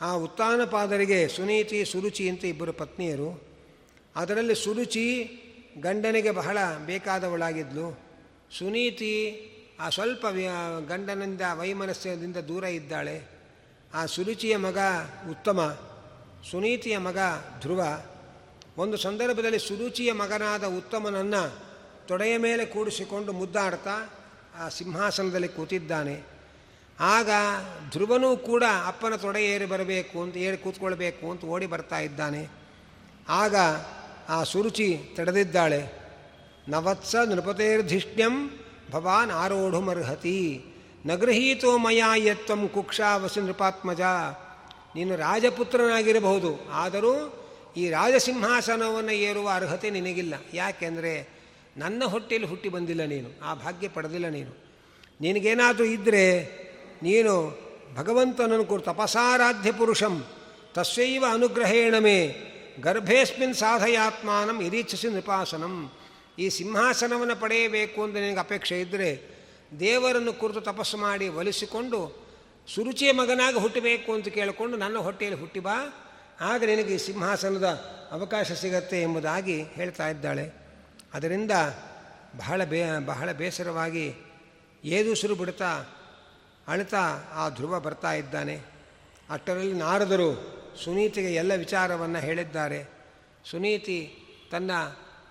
[0.00, 3.52] ಆ ಉತ್ತಾನಪಾದರಿಗೆ ಸುನೀತಿ, ಸುರುಚಿ ಅಂತ ಇಬ್ಬರು ಪತ್ನಿಯರು.
[4.16, 5.38] ಅದರಲ್ಲಿ ಸುರುಚಿ
[5.80, 8.00] ಗಂಡನಿಗೆ ಬಹಳ ಬೇಕಾದವಳಾಗಿದ್ಲು.
[8.58, 9.48] ಸುನೀತಿ
[9.80, 10.26] ಆ ಸ್ವಲ್ಪ
[10.88, 13.22] ಗಂಡನಿಂದ ವೈಮನಸ್ಯದಿಂದ ದೂರ ಇದ್ದಾಳೆ.
[13.94, 14.78] ಆ ಸುರುಚಿಯ ಮಗ
[15.30, 15.78] ಉತ್ತಮ,
[16.50, 17.18] ಸುನೀತಿಯ ಮಗ
[17.60, 17.82] ಧ್ರುವ.
[18.76, 21.58] ಒಂದು ಸಂದರ್ಭದಲ್ಲಿ ಸುರುಚಿಯ ಮಗನಾದ ಉತ್ತಮನನ್ನು
[22.06, 24.10] ತೊಡೆಯ ಮೇಲೆ ಕೂಡಿಸಿಕೊಂಡು ಮುದ್ದಾಡ್ತಾ
[24.58, 26.22] ಆ ಸಿಂಹಾಸನದಲ್ಲಿ ಕೂತಿದ್ದಾನೆ.
[27.00, 27.30] ಆಗ
[27.90, 32.48] ಧ್ರುವನೂ ಕೂಡ ಅಪ್ಪನ ತೊಡೆ ಏರಿ ಬರಬೇಕು ಅಂತ, ಏರಿ ಕೂತ್ಕೊಳ್ಬೇಕು ಅಂತ ಓಡಿ ಬರ್ತಾ ಇದ್ದಾನೆ.
[33.28, 33.54] ಆಗ
[34.28, 35.80] ಆ ಸುರುಚಿ ತಡೆದಿದ್ದಾಳೆ.
[36.68, 38.50] ನವತ್ಸ ನೃಪತೇರ್ಧಿಷ್ಣ್ಯಂ
[38.90, 40.64] ಭವಾನ್ ಆರೋಢುಮರ್ಹತಿ.
[41.06, 44.00] ನಗೃಹೀತೋ ಮಯಾ ಯತ್ವಂ ಕುಕ್ಷಾವಸಿ ನೃಪಾತ್ಮಜ.
[44.94, 47.14] ನೀನು ರಾಜಪುತ್ರನಾಗಿರಬಹುದು, ಆದರೂ
[47.76, 50.34] ಈ ರಾಜಸಿಂಹಾಸನವನ್ನು ಏರುವ ಅರ್ಹತೆ ನಿನಗಿಲ್ಲ.
[50.54, 51.28] ಯಾಕೆಂದರೆ
[51.76, 54.52] ನನ್ನ ಹೊಟ್ಟೆಯಲ್ಲಿ ಹುಟ್ಟಿ ಬಂದಿಲ್ಲ ನೀನು, ಆ ಭಾಗ್ಯ ಪಡೆದಿಲ್ಲ ನೀನು.
[55.20, 56.24] ನಿನಗೇನಾದರೂ ಇದ್ದರೆ
[57.02, 57.34] ನೀನು
[57.96, 60.24] ಭಗವಂತನನ್ನು ಕೊಡು, ತಪಸಾರಾಧ್ಯ ಪುರುಷಂ
[60.74, 62.18] ತಸ್ವೈವ ಅನುಗ್ರಹೇಣ ಮೇ.
[62.80, 65.92] ಗರ್ಭೇಸ್ಮಿನ್ ಸಾಧಯಾತ್ಮಾನಂ ಇರೀಚ್ಛಿಸಿ ನೃಪಾಸನಂ.
[66.38, 69.42] ಈ ಸಿಂಹಾಸನವನ್ನು ಪಡೆಯಬೇಕು ಅಂತ ನಿನಗೆ ಅಪೇಕ್ಷೆ ಇದ್ದರೆ
[69.80, 72.22] ದೇವರನ್ನು ಕುರಿತು ತಪಸ್ಸು ಮಾಡಿ ಒಲಿಸಿಕೊಂಡು
[72.74, 76.08] ಸುರುಚಿಯ ಮಗನಾಗಿ ಹುಟ್ಟಬೇಕು ಅಂತ ಕೇಳಿಕೊಂಡು ನನ್ನ ಹೊಟ್ಟೆಯಲ್ಲಿ ಹುಟ್ಟಿ ಬಾ.
[76.40, 77.64] ಆಗ ನಿನಗೆ ಸಿಂಹಾಸನದ
[78.12, 80.52] ಅವಕಾಶ ಸಿಗತ್ತೆ ಎಂಬುದಾಗಿ ಹೇಳ್ತಾ ಇದ್ದಾಳೆ.
[81.14, 81.50] ಅದರಿಂದ
[82.36, 84.14] ಬಹಳ ಬೇ, ಬಹಳ ಬೇಸರವಾಗಿ
[84.84, 85.84] ಏದುಸಿರು ಬಿಡ್ತಾ
[86.68, 87.00] ಅಳ್ತಾ
[87.34, 88.60] ಆ ಧ್ರುವ ಬರ್ತಾ ಇದ್ದಾನೆ.
[89.30, 92.88] ಅಷ್ಟರಲ್ಲಿ ನಾರದರು ಸುನೀತಿಗೆ ಎಲ್ಲ ವಿಚಾರವನ್ನು ಹೇಳಿದ್ದಾರೆ.
[93.50, 94.18] ಸುನೀತಿ
[94.50, 94.70] ತನ್ನ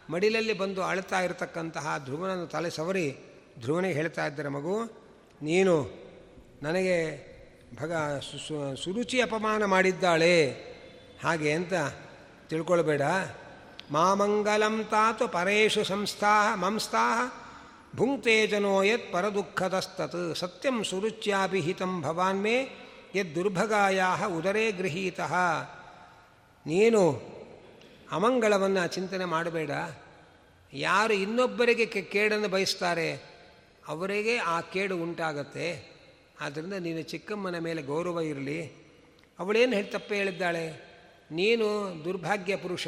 [0.10, 3.18] ಮಡಿಲಲ್ಲಿ ಬಂದು ಅಳ್ತಾ ಇರತಕ್ಕಂತಹ ಧ್ರುವನನ್ನು ತಲೆ ಸವರಿ
[3.60, 4.84] ಧ್ರುವನಿಗೆ ಹೇಳ್ತಾ ಇದ್ದಾರೆ, ಮಗು,
[5.42, 5.90] ನೀನು
[6.64, 7.32] ನನಗೆ
[7.82, 7.94] ಭಗ
[8.84, 10.52] ಸುರುಚಿ ಅಪಮಾನ ಮಾಡಿದ್ದಾಳೆ.
[11.24, 11.74] ಹಾಗೆ ಅಂತ
[12.50, 13.02] ತಿಳ್ಕೊಳ್ಬೇಡ.
[13.92, 17.34] ಮಾಮಂಗಲಂ ತಾತು ಪರೇಶು ಸಂಸ್ಥಾ ಮಂಸ್ಥಾ
[17.96, 20.36] ಭುಂಕ್ತೆ ಜನೋ ಯತ್ ಪರದುಃಖದಸ್ತತ್.
[20.36, 22.81] ಸತ್ಯಂ ಸುರುಚ್ಯಾಭಿಹಿತಂ ಭವಾನ್ ಮೇ
[23.16, 24.02] ಯದ್ ದುರ್ಭಗಾಯ
[24.38, 25.20] ಉದರೇ ಗೃಹೀತ.
[26.66, 27.02] ನೀನು
[28.12, 29.72] ಅಮಂಗಳವನ್ನು ಚಿಂತನೆ ಮಾಡಬೇಡ.
[30.74, 33.10] ಯಾರು ಇನ್ನೊಬ್ಬರಿಗೆ ಕೇಡನ್ನು ಬಯಸ್ತಾರೆ,
[33.88, 35.68] ಅವರಿಗೆ ಆ ಕೇಡು ಉಂಟಾಗತ್ತೆ.
[36.42, 38.60] ಆದ್ದರಿಂದ ನೀನು ಚಿಕ್ಕಮ್ಮನ ಮೇಲೆ ಗೌರವ ಇರಲಿ.
[39.40, 40.66] ಅವಳೇನು ಹೇಳಿ ತಪ್ಪೇ ಹೇಳಿದ್ದಾಳೆ?
[41.32, 41.66] ನೀನು
[42.06, 42.88] ದುರ್ಭಾಗ್ಯ ಪುರುಷ,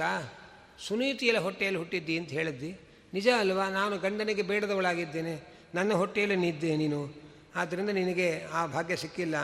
[0.88, 2.72] ಸುನೀತಿಯಲ್ಲ ಹೊಟ್ಟೆಯಲ್ಲಿ ಹುಟ್ಟಿದ್ದಿ ಅಂತ ಹೇಳಿದ್ದಿ.
[3.14, 3.70] ನಿಜ ಅಲ್ವಾ?
[3.70, 5.36] ನಾನು ಗಂಡನಿಗೆ ಬೇಡದವಳಾಗಿದ್ದೇನೆ.
[5.76, 7.14] ನನ್ನ ಹೊಟ್ಟೆಯಲ್ಲಿ ನಿದ್ದೆ ನೀನು.
[7.56, 9.36] ಆದ್ದರಿಂದ ನಿನಗೆ ಆ ಭಾಗ್ಯ ಸಿಕ್ಕಿಲ್ಲ.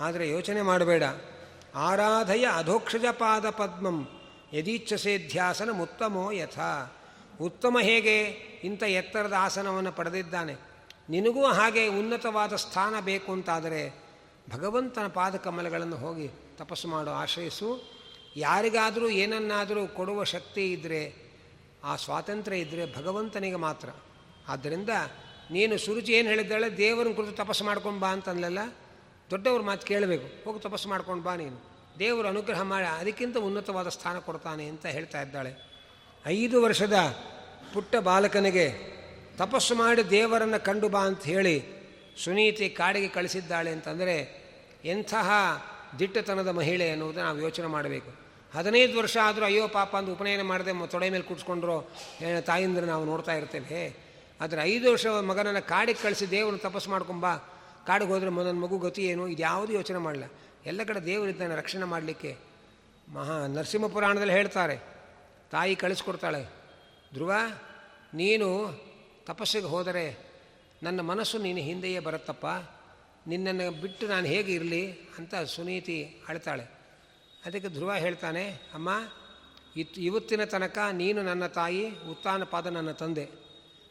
[0.00, 1.02] ಆದರೆ ಯೋಚನೆ ಮಾಡಬೇಡ.
[1.74, 4.08] ಆರಾಧಯ ಅಧೋಕ್ಷಜ ಪಾದ ಪದ್ಮಂ
[4.52, 6.58] ಯದೀಚ್ಛಸೇಧ್ಯಾಸನ ಉತ್ತಮೋ ಯಥ.
[7.40, 8.22] ಉತ್ತಮ ಹೇಗೆ?
[8.64, 10.54] ಇಂಥ ಎತ್ತರದ ಆಸನವನ್ನು ಪಡೆದಿದ್ದಾನೆ.
[11.08, 14.04] ನಿನಗೂ ಹಾಗೆ ಉನ್ನತವಾದ ಸ್ಥಾನ ಬೇಕು ಅಂತಾದರೆ
[14.50, 17.96] ಭಗವಂತನ ಪಾದಕಮಲಗಳನ್ನು ಹೋಗಿ ತಪಸ್ಸು ಮಾಡು ಆಶ್ರಯಿಸು.
[18.36, 21.32] ಯಾರಿಗಾದರೂ ಏನನ್ನಾದರೂ ಕೊಡುವ ಶಕ್ತಿ ಇದ್ದರೆ
[21.84, 23.88] ಆ ಸ್ವಾತಂತ್ರ್ಯ ಇದ್ದರೆ ಭಗವಂತನಿಗೆ ಮಾತ್ರ.
[24.48, 24.88] ಆದ್ದರಿಂದ
[25.50, 26.76] ನೀನು ಸುರುಚಿ ಏನು ಹೇಳಿದ್ದಾಳೆ?
[26.76, 28.58] ದೇವರನ್ನ ಕುರಿತು ತಪಸ್ಸು ಮಾಡ್ಕೊಂಬಾ ಅಂತಂದಲ್ಲ
[29.30, 30.44] ದೊಡ್ಡವ್ರ ಮಾತು ಕೇಳಬೇಕು.
[30.44, 31.58] ಹೋಗಿ ತಪಸ್ಸು ಮಾಡ್ಕೊಂಡು ಬಾ ನೀನು.
[31.98, 35.52] ದೇವರು ಅನುಗ್ರಹ ಮಾಡಿ ಅದಕ್ಕಿಂತ ಉನ್ನತವಾದ ಸ್ಥಾನ ಕೊಡ್ತಾನೆ ಅಂತ ಹೇಳ್ತಾ ಇದ್ದಾಳೆ.
[36.26, 36.96] ಐದು ವರ್ಷದ
[37.74, 38.66] ಪುಟ್ಟ ಬಾಲಕನಿಗೆ
[39.36, 41.56] ತಪಸ್ಸು ಮಾಡಿ ದೇವರನ್ನು ಕಂಡು ಬಾ ಅಂತ ಹೇಳಿ
[42.24, 44.16] ಸುನೀತಿ ಕಾಡಿಗೆ ಕಳಿಸಿದ್ದಾಳೆ ಅಂತಂದರೆ
[44.84, 45.30] ಎಂತಹ
[45.98, 48.10] ದಿಟ್ಟತನದ ಮಹಿಳೆ ಅನ್ನೋದು ನಾವು ಯೋಚನೆ ಮಾಡಬೇಕು.
[48.58, 51.76] ಹದಿನೈದು ವರ್ಷ ಆದರೂ ಅಯ್ಯೋ ಪಾಪ ಅಂತ ಉಪನಯನ ಮಾಡದೆ ತೊಡೆ ಮೇಲೆ ಕೂಡ್ಸ್ಕೊಂಡ್ರು
[52.46, 53.96] ತಾಯಿಂದ್ರೆ ನಾವು ನೋಡ್ತಾ ಇರ್ತೇವೆ.
[54.40, 57.32] ಆದರೆ ಐದು ವರ್ಷ ಮಗನನ್ನು ಕಾಡಿಗೆ ಕಳಿಸಿ ದೇವರನ್ನು ತಪಸ್ಸು ಮಾಡ್ಕೊಂಬಾ
[57.86, 59.24] ಕಾಡಿಗೆ ಹೋದರೆ ನನ್ನ ಮಗು ಗತಿ ಏನು?
[59.28, 60.26] ಇದು ಯಾವುದು ಯೋಚನೆ ಮಾಡಲ್ಲ
[60.66, 62.32] ಎಲ್ಲ ಕಡೆ ದೇವರಿದ್ದಾನೆ ರಕ್ಷಣೆ ಮಾಡಲಿಕ್ಕೆ.
[63.08, 64.76] ಮಹಾ ನರಸಿಂಹ ಪುರಾಣದಲ್ಲಿ ಹೇಳ್ತಾರೆ,
[65.50, 66.42] ತಾಯಿ ಕಳಿಸ್ಕೊಡ್ತಾಳೆ,
[67.14, 67.32] ಧ್ರುವ,
[68.14, 68.48] ನೀನು
[69.26, 70.06] ತಪಸ್ಸಿಗೆ ಹೋದರೆ
[70.82, 72.46] ನನ್ನ ಮನಸ್ಸು ನೀನು ಹಿಂದೆಯೇ ಬರುತ್ತಪ್ಪ.
[73.26, 74.82] ನಿನ್ನನ್ನು ಬಿಟ್ಟು ನಾನು ಹೇಗೆ ಇರಲಿ
[75.18, 76.64] ಅಂತ ಸುನೀತಿ ಅಳ್ತಾಳೆ.
[77.46, 78.44] ಅದಕ್ಕೆ ಧ್ರುವ ಹೇಳ್ತಾನೆ,
[78.74, 78.88] ಅಮ್ಮ,
[79.76, 83.24] ಇತ್ ಇವತ್ತಿನ ತನಕ ನೀನು ನನ್ನ ತಾಯಿ ಉತ್ತಾನ ಪಾದ ನನ್ನ ತಂದೆ.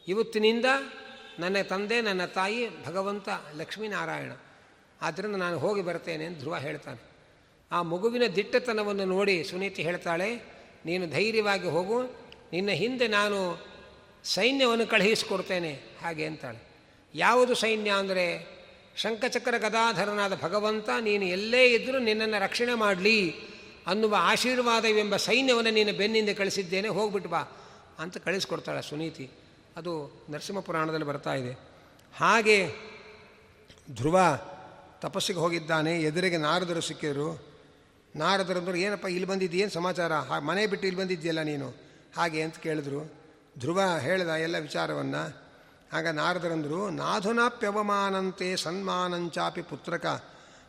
[0.08, 0.66] ಇವತ್ತಿನಿಂದ
[1.40, 4.32] ನನ್ನ ತಂದೆ, ನನ್ನ ತಾಯಿ ಭಗವಂತ ಲಕ್ಷ್ಮೀನಾರಾಯಣ.
[5.02, 7.00] ಆದ್ದರಿಂದ ನಾನು ಹೋಗಿ ಬರ್ತೇನೆ ಅಂತ ಧ್ರುವ ಹೇಳ್ತಾನೆ.
[7.70, 10.28] ಆ ಮಗುವಿನ ದಿಟ್ಟತನವನ್ನು ನೋಡಿ ಸುನೀತಿ ಹೇಳ್ತಾಳೆ,
[10.86, 11.98] ನೀನು ಧೈರ್ಯವಾಗಿ ಹೋಗು,
[12.52, 13.38] ನಿನ್ನ ಹಿಂದೆ ನಾನು
[14.24, 15.72] ಸೈನ್ಯವನ್ನು ಕಳುಹಿಸಿಕೊಡ್ತೇನೆ,
[16.02, 16.60] ಹಾಗೆ ಅಂತಾಳೆ.
[17.14, 18.26] ಯಾವುದು ಸೈನ್ಯ ಅಂದರೆ,
[18.96, 23.18] ಶಂಖಚಕ್ರ ಗದಾಧರನಾದ ಭಗವಂತ, ನೀನು ಎಲ್ಲೇ ಇದ್ದರೂ ನಿನ್ನನ್ನು ರಕ್ಷಣೆ ಮಾಡಲಿ,
[23.86, 27.42] ಅನ್ನುವ ಆಶೀರ್ವಾದವೆಂಬ ಸೈನ್ಯವನ್ನು ನೀನು ಬೆನ್ನಿಂದ ಕಳಿಸಿದ್ದೇನೆ, ಹೋಗ್ಬಿಟ್ಟು ಬಾ,
[27.98, 29.26] ಅಂತ ಕಳಿಸ್ಕೊಡ್ತಾಳೆ ಸುನೀತಿ.
[29.76, 31.52] ಅದು ನರಸಿಂಹ ಪುರಾಣದಲ್ಲಿ ಬರ್ತಾ ಇದೆ.
[32.16, 32.68] ಹಾಗೆ
[33.94, 34.20] ಧ್ರುವ
[35.00, 37.30] ತಪಸ್ಸಿಗೆ ಹೋಗಿದ್ದಾನೆ, ಎದುರಿಗೆ ನಾರದರು ಸಿಕ್ಕಿದ್ರು.
[38.14, 40.38] ಅಂದರು ಏನಪ್ಪ, ಇಲ್ಲಿ ಬಂದಿದ್ದೀಯೇನು ಸಮಾಚಾರ?
[40.38, 41.74] ಮನೆ ಬಿಟ್ಟು ಇಲ್ಲಿ ಬಂದಿದ್ದೀಯಲ್ಲ ನೀನು?
[42.16, 43.14] ಹಾಗೆ ಅಂತ ಕೇಳಿದ್ರು.
[43.58, 45.46] ಧ್ರುವ ಹೇಳಿದ, ಎಲ್ಲ ವಿಚಾರವನ್ನು.
[45.92, 50.24] ಆಗ ನಾರದರಂದರು, ನಾಧುನಾಪ್ಯವಮಾನಂತೆ ಸನ್ಮಾನಂಚಾಪಿ ಪುತ್ರಕ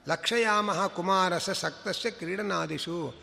[0.08, 3.16] ಲಕ್ಷಯಾಮಹ ಕುಮಾರಸ ಸಕ್ತಸ್ಯ ಕ್ರೀಡನಾದಿಶು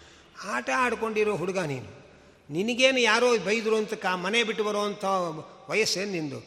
[0.45, 2.04] ಆಟ ಆಡ್ಕೊಂಡಿರೋ ಹುಡುಗ ನೀನು.
[2.49, 5.05] ನಿನಗೇನು ಯಾರೋ ಬೈದರು ಅಂತ ಕಾ ಮನೆ ಬಿಟ್ಟು ಬರುವಂಥ
[5.71, 6.41] ವಯಸ್ಸೇನು ನಿಂದು?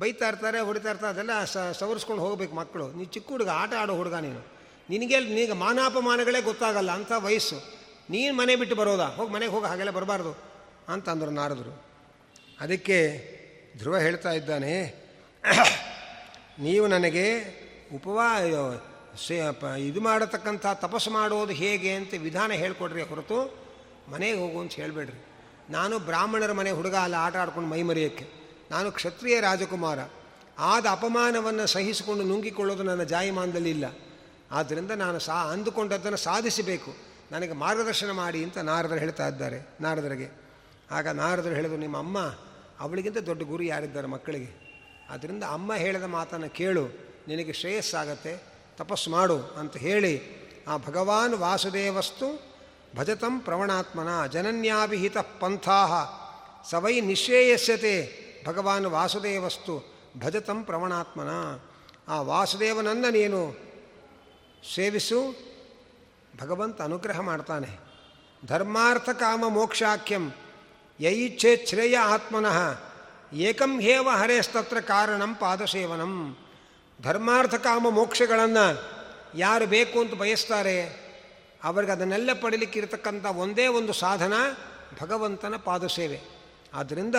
[0.00, 1.32] ಬೈತಾ ಇರ್ತಾರೆ, ಹೊಡಿತಾ ಇರ್ತಾರೆ, ಅದೆಲ್ಲ
[1.80, 2.86] ಸವರಿಸ್ಕೊಂಡು ಹೋಗ್ಬೇಕು ಮಕ್ಕಳು.
[2.96, 4.42] ನೀನು ಚಿಕ್ಕ ಹುಡುಗ, ಆಟ ಆಡೋ ಹುಡುಗ ನೀನು.
[4.92, 7.58] ನಿನಗೆ ನಿನಗೆ ಮಾನಾಪಮಾನಗಳೇ ಗೊತ್ತಾಗಲ್ಲ, ಅಂಥ ವಯಸ್ಸು.
[8.14, 9.08] ನೀನು ಮನೆ ಬಿಟ್ಟು ಬರೋದಾ?
[9.18, 10.32] ಹೋಗಿ ಮನೆಗೆ ಹೋಗಿ, ಹಾಗೆಲ್ಲ ಬರಬಾರ್ದು
[10.94, 11.74] ಅಂತ ಅಂದರು ನಾರದರು.
[12.64, 12.98] ಅದಕ್ಕೆ
[13.80, 14.72] ಧ್ರುವ ಹೇಳ್ತಾ ಇದ್ದಾನೆ,
[16.66, 17.26] ನೀವು ನನಗೆ
[17.96, 18.26] ಉಪವಾ
[19.88, 23.38] ಇದು ಮಾಡತಕ್ಕಂಥ ತಪಸ್ಸು ಮಾಡೋದು ಹೇಗೆ ಅಂತ ವಿಧಾನ ಹೇಳ್ಕೊಡ್ರಿ ಹೊರತು
[24.12, 25.18] ಮನೆಗೆ ಹೋಗು ಅಂತ ಹೇಳಬೇಡ್ರಿ.
[25.70, 28.26] ನಾನು ಬ್ರಾಹ್ಮಣರ ಮನೆ ಹುಡುಗ ಅಲ್ಲ, ಆಟ ಆಡ್ಕೊಂಡು ಮೈ ಮರೆಯೋಕ್ಕೆ.
[28.70, 29.98] ನಾನು ಕ್ಷತ್ರಿಯ ರಾಜಕುಮಾರ.
[30.58, 33.84] ಆದ ಅಪಮಾನವನ್ನು ಸಹಿಸಿಕೊಂಡು ನುಂಗಿಕೊಳ್ಳೋದು ನನ್ನ ಜಾಯಮಾನದಲ್ಲಿ ಇಲ್ಲ.
[34.50, 36.96] ಆದ್ದರಿಂದ ನಾನು ಸಾ, ಅಂದುಕೊಂಡದ್ದನ್ನು ಸಾಧಿಸಬೇಕು.
[37.32, 40.30] ನನಗೆ ಮಾರ್ಗದರ್ಶನ ಮಾಡಿ ಅಂತ ನಾರದರು ಹೇಳ್ತಾ ಇದ್ದಾರೆ, ನಾರದರಿಗೆ.
[40.90, 42.18] ಆಗ ನಾರದರು ಹೇಳಿದ್ರು, ನಿಮ್ಮ ಅಮ್ಮ
[42.80, 44.64] ಅವಳಿಗಿಂತ ದೊಡ್ಡ ಗುರು ಯಾರಿದ್ದಾರೆ ಮಕ್ಕಳಿಗೆ?
[45.10, 46.84] ಆದ್ದರಿಂದ ಅಮ್ಮ ಹೇಳಿದ ಮಾತನ್ನು ಕೇಳು,
[47.28, 48.42] ನಿನಗೆ ಶ್ರೇಯಸ್ಸಾಗತ್ತೆ,
[48.76, 52.53] ತಪಸ್ಸು ಮಾಡು ಅಂತ ಹೇಳಿ, ಆ ಭಗವಾನ್ ವಾಸುದೇವಸ್ತು
[52.94, 55.80] ಭಜತಂ ಪ್ರವಣಾತ್ಮನ ಜನನ್ಯಾಭಿಹಿತ ಪಂಥಾ
[56.70, 61.28] ಸವೈ ನಿಶ್ರೇಯಸ್ಯತೆ ಭಗವಾನ್ ವಾಸುದೇವಸ್ತು ಭಜತಂ ಪ್ರವಣಾತ್ಮನ.
[62.08, 63.56] ಆ ವಾಸುದೇವನನ್ನು ನೀನು
[64.74, 65.34] ಸೇವಿಸು,
[66.42, 67.80] ಭಗವಂತ ಅನುಗ್ರಹ ಮಾಡ್ತಾನೆ.
[68.46, 70.32] ಧರ್ಮಾರ್ಥ ಕಾಮ ಮೋಕ್ಷಾಖ್ಯಂ
[71.00, 72.80] ಯೈಚ್ಛೆ ಶ್ರೇಯ ಆತ್ಮನಃ
[73.32, 76.36] ಏಕಂ ಹೇವ ಹರೇಸ್ತತ್ರ ಕಾರಣಂ ಪಾದಸೇವನಂ.
[77.02, 78.66] ಧರ್ಮಾರ್ಥ ಕಾಮ ಮೋಕ್ಷಗಳನ್ನು
[79.38, 81.03] ಯಾರು ಬೇಕು ಅಂತ ಬಯಸ್ತಾರೆ?
[81.64, 84.32] ಅವರಿಗೆ ಅದನ್ನೆಲ್ಲ ಪಡೀಲಿಕ್ಕಿರತಕ್ಕಂಥ ಒಂದೇ ಒಂದು ಸಾಧನ
[85.02, 86.20] ಭಗವಂತನ ಪಾದಸೇವೆ.
[86.74, 87.14] ಆದ್ದರಿಂದ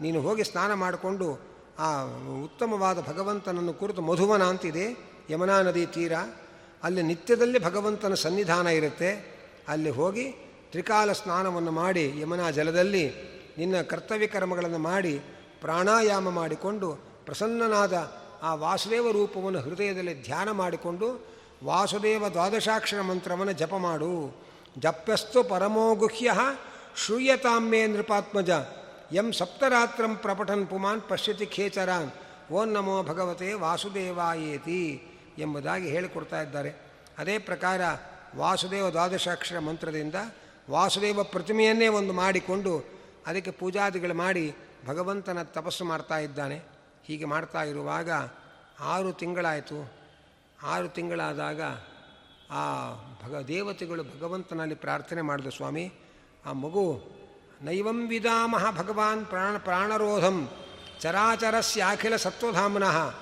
[0.00, 1.40] ನೀನು ಹೋಗಿ ಸ್ನಾನ ಮಾಡಿಕೊಂಡು
[1.78, 2.02] ಆ
[2.44, 5.14] ಉತ್ತಮವಾದ ಭಗವಂತನನ್ನು ಕುರಿತು ಮಧುವನ ಅಂತಿದೆ.
[5.30, 6.12] ಯಮುನಾ ನದಿ ತೀರ.
[6.82, 9.38] ಅಲ್ಲಿ ನಿತ್ಯದಲ್ಲಿ ಭಗವಂತನ ಸನ್ನಿಧಾನ ಇರುತ್ತೆ.
[9.68, 10.30] ಅಲ್ಲಿ ಹೋಗಿ
[10.70, 13.12] ತ್ರಿಕಾಲ ಸ್ನಾನವನ್ನು ಮಾಡಿ ಯಮುನಾ ಜಲದಲ್ಲಿ
[13.58, 15.20] ನಿನ್ನ ಕರ್ತವ್ಯ ಕರ್ಮಗಳನ್ನು ಮಾಡಿ
[15.60, 16.92] ಪ್ರಾಣಾಯಾಮ ಮಾಡಿಕೊಂಡು
[17.26, 24.36] ಪ್ರಸನ್ನನಾದ ಆ ವಾಸುದೇವ ರೂಪವನ್ನು ಹೃದಯದಲ್ಲಿ ಧ್ಯಾನ ಮಾಡಿಕೊಂಡು ವಾಸುದೇವ ದ್ವಾದಶಾಕ್ಷರ ಮಂತ್ರವನ್ನು ಜಪ ಮಾಡು.
[24.78, 26.30] ಜಪ್ಯಸ್ತು ಪರಮೋಗುಹ್ಯ
[26.96, 28.50] ಶ್ರೂಯತಾಮ್ಯೇ ನೃಪಾತ್ಮಜ.
[29.12, 32.10] ಎಂ ಸಪ್ತರಾತ್ರಂ ಪ್ರಪಠನ್ ಪುಮಾನ್ ಪಶ್ಯತಿ ಖೇಚರಾನ್.
[32.52, 35.02] ಓಂ ನಮೋ ಭಗವತೆ ವಾಸುದೇವಾಯೇತಿ
[35.38, 36.76] ಎಂಬುದಾಗಿ ಹೇಳಿಕೊಡ್ತಾ ಇದ್ದಾರೆ.
[37.18, 37.80] ಅದೇ ಪ್ರಕಾರ
[38.36, 40.14] ವಾಸುದೇವ ದ್ವಾದಶಾಕ್ಷರ ಮಂತ್ರದಿಂದ
[40.70, 42.84] ವಾಸುದೇವ ಪ್ರತಿಮೆಯನ್ನೇ ಒಂದು ಮಾಡಿಕೊಂಡು
[43.26, 44.54] ಅದಕ್ಕೆ ಪೂಜಾದಿಗಳು ಮಾಡಿ
[44.86, 46.60] ಭಗವಂತನ ತಪಸ್ಸು ಮಾಡ್ತಾ ಇದ್ದಾನೆ.
[47.04, 48.10] ಹೀಗೆ ಮಾಡ್ತಾ ಇರುವಾಗ
[48.80, 49.97] ಆರು ತಿಂಗಳಾಯಿತು.
[50.62, 51.60] ಆರು ತಿಂಗಳಾದಾಗ
[52.50, 52.90] ಆ
[53.24, 55.92] ಭಗ ದೇವತೆಗಳು ಭಗವಂತನಲ್ಲಿ ಪ್ರಾರ್ಥನೆ ಮಾಡಿದ ಸ್ವಾಮಿ,
[56.46, 57.18] ಆ ಮಗು,
[57.62, 60.50] ನೈವಂ ವಿದಾಮಹ ಭಗವಾನ್ ಪ್ರಾಣ, ಪ್ರಾಣರೋಧಂ
[61.00, 63.14] ಚರಾಚರಸ್ಯಾಖಿಲ ಸತ್ವಧಾಮ್ನಃ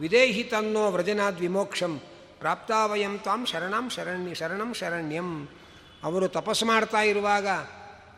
[0.00, 2.00] ವಿದೇಹಿ ತನ್ನೋ ವ್ರಜನಾದ್ ವಿಮೋಕ್ಷಂ
[2.38, 5.48] ಪ್ರಾಪ್ತಾವಯಂ ತಾಂ ಶರಣಂ ಶರಣ್ಯ, ಶರಣಂ ಶರಣ್ಯಂ.
[6.04, 7.46] ಅವರು ತಪಸ್ಸು ಮಾಡ್ತಾ ಇರುವಾಗ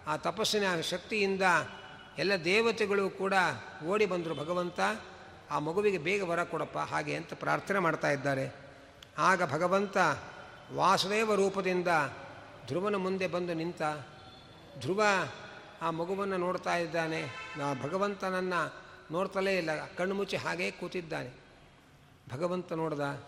[0.06, 1.42] ಆ ತಪಸ್ಸಿನ ಶಕ್ತಿಯಿಂದ
[2.18, 3.34] ಎಲ್ಲ ದೇವತೆಗಳು ಕೂಡ
[3.86, 4.80] ಓಡಿ ಬಂದರು ಭಗವಂತ,
[5.50, 8.65] ಆ ಮಗುವಿಗೆ ಬೇಗ ಬರ ಕೊಡಪ್ಪ, ಹಾಗೆ ಅಂತ ಪ್ರಾರ್ಥನೆ ಮಾಡ್ತಾ ಇದ್ದಾರೆ.
[9.18, 9.96] ಆಗ ಭಗವಂತ
[10.74, 11.88] ವಾಸುದೇವ ರೂಪದಿಂದ
[12.66, 13.82] ಧ್ರುವನ ಮುಂದೆ ಬಂದು ನಿಂತ,
[14.80, 15.02] ಧ್ರುವ,
[15.82, 17.22] ಆ ಮಗುವನ್ನು ನೋಡ್ತಾ ಇದ್ದಾನೆ.
[17.64, 18.74] ಆ ಭಗವಂತನನ್ನು
[19.12, 19.86] ನೋಡ್ತಲೇ ಇಲ್ಲ.
[19.86, 21.30] ಕಣ್ಣು ಮುಚ್ಚಿ ಹಾಗೇ ಕೂತಿದ್ದಾನೆ.
[22.32, 23.22] ಭಗವಂತ ನೋಡ್ದ,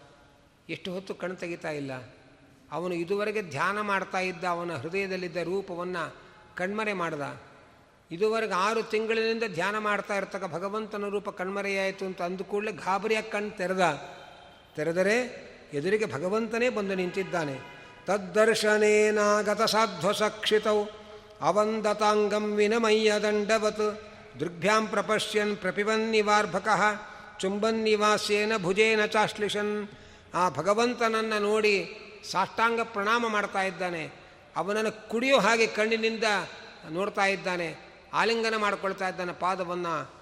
[0.68, 1.92] ಎಷ್ಟು ಹೊತ್ತು ಕಣ್ಣು ತೆಗಿತಾ ಇಲ್ಲ.
[2.72, 6.16] ಅವನು ಇದುವರೆಗೆ ಧ್ಯಾನ ಮಾಡ್ತಾ ಇದ್ದ, ಅವನ ಹೃದಯದಲ್ಲಿದ್ದ ರೂಪವನ್ನು
[6.57, 7.40] ಕಣ್ಮರೆ ಮಾಡ್ದ.
[8.11, 14.09] ಇದುವರೆಗೆ ಆರು ತಿಂಗಳಿನಿಂದ ಧ್ಯಾನ ಮಾಡ್ತಾ ಇರ್ತಕ್ಕ ಭಗವಂತನ ರೂಪ ಕಣ್ಮರೆಯಾಯಿತು ಅಂತ ಅಂದುಕೂಡಲೇ ಗಾಬರಿಯ ಕಣ್ಣು ತೆರೆದ.
[14.74, 17.78] ತೆರೆದರೆ ಎದುರಿಗೆ ಭಗವಂತನೇ ಬಂದು ನಿಂತಿದ್ದಾನೆ.
[18.07, 20.85] ತದ್ದರ್ಶನೇನಾಗತ ಸಾಧ್ವಸಕ್ಷಿತೌ.
[21.40, 24.02] ಅವಂದತಾಂಗಂ ವಿನಮಯ್ಯ ದಂಡವತ್.
[24.40, 26.83] ದೃಗ್ಭ್ಯಾಂ ಪ್ರಪಶ್ಯನ್ ಪ್ರಪಿಬನ್ನಿವಾರ್ಭಕಃ
[27.40, 29.88] ಚುಂಬನ್ನಿವಾಸ್ಯೇನ ಭುಜೇನ ಚಾಶ್ಲಿಷನ್.
[30.35, 31.98] ಆ ಭಗವಂತನನ್ನು ನೋಡಿ
[32.31, 34.11] ಸಾಷ್ಟಾಂಗ ಪ್ರಣಾಮ ಮಾಡ್ತಾ ಇದ್ದಾನೆ.
[34.57, 36.24] ಅವನನ್ನು ಕುಡಿಯೋ ಹಾಗೆ ಕಣ್ಣಿನಿಂದ
[36.90, 37.76] ನೋಡ್ತಾ ಇದ್ದಾನೆ.
[38.12, 40.18] ಆಲಿಂಗನ ಮಾಡ್ಕೊಳ್ತಾ ಇದ್ದಾನೆ ಪಾದವನ್ನು.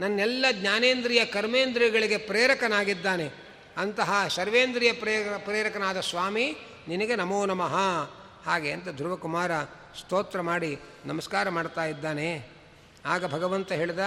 [0.00, 3.46] ನನ್ನೆಲ್ಲ ಜ್ಞಾನೇಂದ್ರಿಯ ಕರ್ಮೇಂದ್ರಿಯಗಳಿಗೆ ಪ್ರೇರಕನಾಗಿದ್ದಾನೆ,
[3.76, 6.56] ಅಂತಹ ಸರ್ವೇಂದ್ರಿಯ ಪ್ರೇರ, ಪ್ರೇರಕನಾದ ಸ್ವಾಮಿ
[6.88, 7.74] ನಿನಗೆ ನಮೋ ನಮಃ.
[8.46, 9.50] ಹಾಗೆ ಅಂತ ಧ್ರುವಕುಮಾರ
[10.00, 12.48] ಸ್ತೋತ್ರ ಮಾಡಿ ನಮಸ್ಕಾರ ಮಾಡ್ತಾ ಇದ್ದಾನೆ.
[13.06, 14.00] ಆಗ ಭಗವಂತ ಹೇಳ್ದ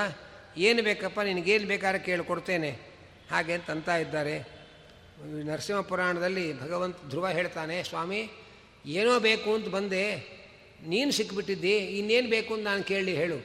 [0.60, 2.72] ಏನು ಬೇಕಪ್ಪ ನಿನಗೇನು ಬೇಕಾದ್ರೆ ಕೇಳಿಕೊಡ್ತೇನೆ
[3.32, 4.36] ಹಾಗೆ ಅಂತ ಇದ್ದಾರೆ.
[5.46, 8.22] ನರಸಿಂಹ ಪುರಾಣದಲ್ಲಿ ಭಗವಂತ ಧ್ರುವ ಹೇಳ್ತಾನೆ, ಸ್ವಾಮಿ,
[8.86, 10.04] ಏನೋ ಬೇಕು ಅಂತ ಬಂದೆ.
[10.88, 13.40] ನೀನು ಸಿಕ್ಬಿಟ್ಟಿದ್ದಿ, ಇನ್ನೇನು ಬೇಕು ಅಂತ ನಾನು ಕೇಳಿ ಹೇಳು.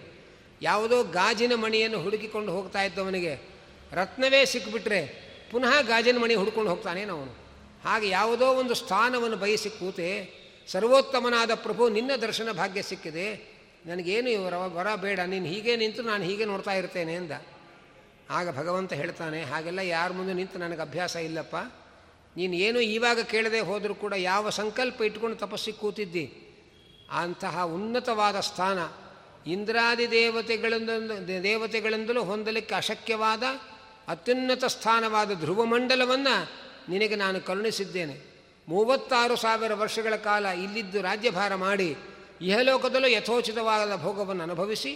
[0.62, 3.34] ಯಾವುದೋ ಗಾಜಿನ ಮಣಿಯನ್ನು ಹುಡುಕಿಕೊಂಡು ಹೋಗ್ತಾ ಇದ್ದವನಿಗೆ
[3.92, 5.00] ರತ್ನವೇ ಸಿಕ್ಬಿಟ್ರೆ
[5.50, 7.32] ಪುನಃ ಗಾಜಿನ ಮಣಿ ಹುಡ್ಕೊಂಡು ಹೋಗ್ತಾನೆ ಅವನು.
[7.84, 10.08] ಹಾಗೆ ಯಾವುದೋ ಒಂದು ಸ್ಥಾನವನ್ನು ಬಯಸಿ ಕೂತೆ,
[10.68, 13.53] ಸರ್ವೋತ್ತಮನಾದ ಪ್ರಭು, ನಿನ್ನ ದರ್ಶನ ಭಾಗ್ಯ ಸಿಕ್ಕಿದೆ.
[13.87, 17.32] ನನಗೇನು ಇವರ ಬರ ಬೇಡ, ನೀನು ಹೀಗೆ ನಿಂತು ನಾನು ಹೀಗೆ ನೋಡ್ತಾ ಇರ್ತೇನೆ ಅಂದ
[18.30, 21.57] ಆಗ ಭಗವಂತ ಹೇಳ್ತಾನೆ, ಹಾಗೆಲ್ಲ ಯಾರ ಮುಂದೆ ನಿಂತು ನನಗೆ ಅಭ್ಯಾಸ ಇಲ್ಲಪ್ಪ.
[22.37, 26.24] ನೀನು ಏನು ಇವಾಗ ಕೇಳದೆ ಹೋದರೂ ಕೂಡ ಯಾವ ಸಂಕಲ್ಪ ಇಟ್ಕೊಂಡು ತಪಸ್ಸಿಗೆ ಕೂತಿದ್ದಿ?
[27.11, 28.78] ಅಂತಹ ಉನ್ನತವಾದ ಸ್ಥಾನ
[29.47, 30.91] ಇಂದ್ರಾದಿ ದೇವತೆಗಳಿಂದ,
[31.43, 33.43] ದೇವತೆಗಳಿಂದಲೂ ಹೊಂದಲಿಕ್ಕೆ ಅಶಕ್ಯವಾದ
[34.09, 36.35] ಅತ್ಯುನ್ನತ ಸ್ಥಾನವಾದ ಧ್ರುವಮಂಡಲವನ್ನು
[36.89, 38.16] ನಿನಗೆ ನಾನು ಕರುಣಿಸಿದ್ದೇನೆ.
[38.68, 41.91] ಮೂವತ್ತಾರು ಸಾವಿರ ವರ್ಷಗಳ ಕಾಲ ಇಲ್ಲಿದ್ದು ರಾಜ್ಯಭಾರ ಮಾಡಿ
[42.45, 44.92] ಇಹಲೋಕದಲ್ಲೂ ಯಥೋಚಿತವಾದ ಭೋಗವನ್ನು ಅನುಭವಿಸಿ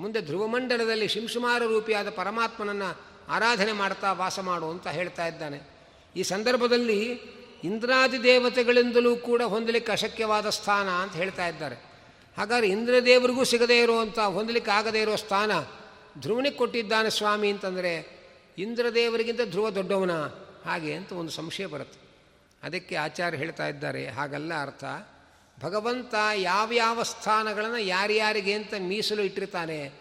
[0.00, 2.90] ಮುಂದೆ ಧ್ರುವಮಂಡಲದಲ್ಲಿ ಶಿಂಶುಮಾರ ರೂಪಿಯಾದ ಪರಮಾತ್ಮನನ್ನು
[3.28, 5.58] ಆರಾಧನೆ ಮಾಡ್ತಾ ವಾಸ ಮಾಡು ಅಂತ ಹೇಳ್ತಾ ಇದ್ದಾನೆ.
[6.16, 7.00] ಈ ಸಂದರ್ಭದಲ್ಲಿ
[7.64, 11.76] ಇಂದ್ರಾದಿ ದೇವತೆಗಳಿಂದಲೂ ಕೂಡ ಹೊಂದಲಿಕ್ಕೆ ಅಶಕ್ಯವಾದ ಸ್ಥಾನ ಅಂತ ಹೇಳ್ತಾ ಇದ್ದಾರೆ.
[12.38, 15.50] ಹಾಗಾದ್ರೆ ಇಂದ್ರದೇವರಿಗೂ ಸಿಗದೇ ಇರುವಂಥ, ಹೊಂದಲಿಕ್ಕೆ ಆಗದೇ ಇರೋ ಸ್ಥಾನ
[16.20, 17.92] ಧ್ರುವನಿಗೆ ಕೊಟ್ಟಿದ್ದಾನೆ ಸ್ವಾಮಿ ಅಂತಂದರೆ
[18.58, 20.10] ಇಂದ್ರದೇವರಿಗಿಂತ ಧ್ರುವ ದೊಡ್ಡವನ
[20.64, 22.00] ಹಾಗೆ ಅಂತ ಒಂದು ಸಂಶಯ ಬರುತ್ತೆ.
[22.62, 24.84] ಅದಕ್ಕೆ ಆಚಾರ್ಯ ಹೇಳ್ತಾ ಇದ್ದಾರೆ, ಹಾಗಲ್ಲ ಅರ್ಥ.
[25.62, 29.92] ಭಗವಂತ ಯಾವ್ಯಾವ ಸ್ಥಾನಗಳನ್ನು ಯಾರ್ಯಾರಿಗೆ ಅಂತ ಮೀಸಲು ಇಟ್ಟಿರ್ತಾನೆ,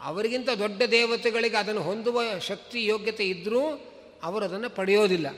[0.00, 3.62] ಅವರಿಗಿಂತ ದೊಡ್ಡ ದೇವತೆಗಳಿಗೆ ಅದನ್ನು ಹೊಂದುವ ಶಕ್ತಿ ಯೋಗ್ಯತೆ ಇದ್ದರೂ
[4.22, 5.28] ಅವರು ಅದನ್ನು ಪಡೆಯೋದಿಲ್ಲ.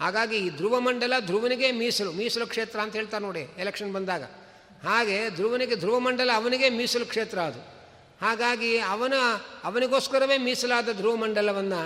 [0.00, 4.22] ಹಾಗಾಗಿ ಈ ಧ್ರುವ ಮಂಡಲ ಧ್ರುವನಿಗೆ ಮೀಸಲು ಮೀಸಲು ಕ್ಷೇತ್ರ ಅಂತ ಹೇಳ್ತಾರೆ ನೋಡಿ ಎಲೆಕ್ಷನ್ ಬಂದಾಗ.
[4.82, 7.60] ಹಾಗೆ ಧ್ರುವನಿಗೆ ಧ್ರುವ ಮಂಡಲ ಅವನಿಗೆ ಮೀಸಲು ಕ್ಷೇತ್ರ ಅದು.
[8.20, 9.14] ಹಾಗಾಗಿ ಅವನ,
[9.64, 11.82] ಅವನಿಗೋಸ್ಕರವೇ ಮೀಸಲಾದ ಧ್ರುವ ಮಂಡಲವನ್ನು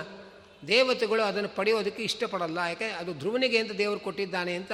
[0.68, 2.58] ದೇವತೆಗಳು ಅದನ್ನು ಪಡೆಯೋದಕ್ಕೆ ಇಷ್ಟಪಡಲ್ಲ.
[2.58, 2.84] ಯಾಕೆ?
[2.84, 4.72] ಅದು ಧ್ರುವನಿಗೆ ಅಂತ ದೇವರು ಕೊಟ್ಟಿದ್ದಾನೆ ಅಂತ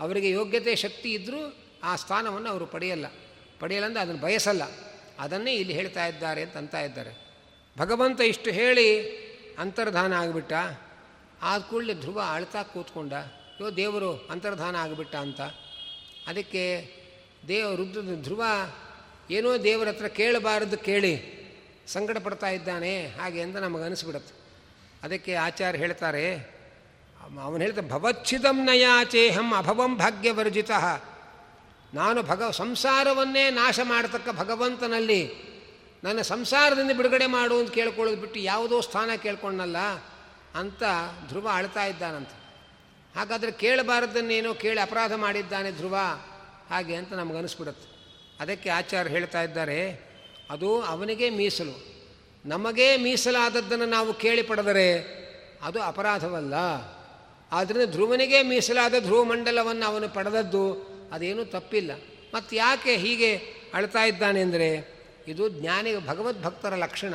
[0.00, 3.06] ಅವರಿಗೆ ಯೋಗ್ಯತೆ ಶಕ್ತಿ ಇದ್ದರೂ ಆ ಸ್ಥಾನವನ್ನು ಅವರು ಪಡೆಯಲ್ಲ.
[3.60, 4.62] ಪಡೆಯಲ್ಲ ಅಂದರೆ ಅದನ್ನು ಬಯಸಲ್ಲ.
[5.18, 7.28] ಅದನ್ನೇ ಇಲ್ಲಿ ಹೇಳ್ತಾ ಇದ್ದಾರೆ ಅಂತ ಅಂತ ಇದ್ದಾರೆ.
[7.78, 9.18] ಭಗವಂತ ಇಷ್ಟು ಹೇಳಿ
[9.58, 10.52] ಅಂತರ್ಧಾನ ಆಗಿಬಿಟ್ಟ.
[11.42, 13.12] ಆದ ಕೂಡಲೇ ಧ್ರುವ ಅಳ್ತಾ ಕೂತ್ಕೊಂಡ.
[13.60, 15.40] ಯೋ ದೇವರು, ಅಂತರ್ಧಾನ ಆಗಿಬಿಟ್ಟ ಅಂತ.
[16.26, 16.90] ಅದಕ್ಕೆ
[17.48, 18.44] ದೇವ ರುದ್ರ ಧ್ರುವ,
[19.30, 21.38] ಏನೋ ದೇವರ ಹತ್ರ ಕೇಳಬಾರದು ಕೇಳಿ.
[21.86, 24.34] ಸಂಕಟ ಪಡ್ತಾ ಇದ್ದಾನೆ, ಹಾಗೆ ಅಂತ ನಮಗೆ ಅನಿಸ್ಬಿಡುತ್ತೆ.
[25.02, 26.36] ಅದಕ್ಕೆ ಆಚಾರ್ಯ ಹೇಳ್ತಾರೆ,
[27.42, 30.70] ಅವನು ಹೇಳ್ತಾರೆ ಭವಚ್ಛಿದಂ ನಯಾಚೇಹಂ ಅಭವಂ ಭಾಗ್ಯವರ್ಜಿತ.
[31.94, 35.48] ನಾನು ಭಗ ಸಂಸಾರವನ್ನೇ ನಾಶ ಮಾಡತಕ್ಕ ಭಗವಂತನಲ್ಲಿ
[36.04, 39.76] ನನ್ನ ಸಂಸಾರದಿಂದ ಬಿಡುಗಡೆ ಮಾಡು ಅಂತ ಕೇಳ್ಕೊಳ್ಳೋದು ಬಿಟ್ಟು ಯಾವುದೋ ಸ್ಥಾನ ಕೇಳ್ಕೊಂಡಲ್ಲ
[40.54, 40.82] ಅಂತ
[41.28, 42.28] ಧ್ರುವ ಅಳ್ತಾ ಇದ್ದಾನಂತ.
[43.16, 45.96] ಹಾಗಾದರೆ ಕೇಳಬಾರದನ್ನೇನೋ ಕೇಳಿ ಅಪರಾಧ ಮಾಡಿದ್ದಾನೆ ಧ್ರುವ
[46.70, 47.86] ಹಾಗೆ ಅಂತ ನಮಗೆ ಅನಿಸ್ಬಿಡುತ್ತೆ
[48.40, 50.00] ಅದಕ್ಕೆ ಆಚಾರ್ಯ ಹೇಳ್ತಾ ಇದ್ದಾರೆ,
[50.50, 51.74] ಅದು ಅವನಿಗೆ ಮೀಸಲು.
[52.46, 55.18] ನಮಗೇ ಮೀಸಲಾದದ್ದನ್ನು ನಾವು ಕೇಳಿ ಪಡೆದರೆ
[55.62, 56.54] ಅದು ಅಪರಾಧವಲ್ಲ.
[57.52, 61.90] ಆದ್ದರಿಂದ ಧ್ರುವನಿಗೆ ಮೀಸಲಾದ ಧ್ರುವ ಮಂಡಲವನ್ನು ಅವನು ಪಡೆದದ್ದು ಅದೇನೂ ತಪ್ಪಿಲ್ಲ.
[62.34, 63.36] ಮತ್ತು ಯಾಕೆ ಹೀಗೆ
[63.74, 64.98] ಅಳ್ತಾ ಇದ್ದಾನೆ ಅಂದರೆ
[65.28, 67.14] ಇದು ಜ್ಞಾನಿ ಭಗವದ್ಭಕ್ತರ ಲಕ್ಷಣ.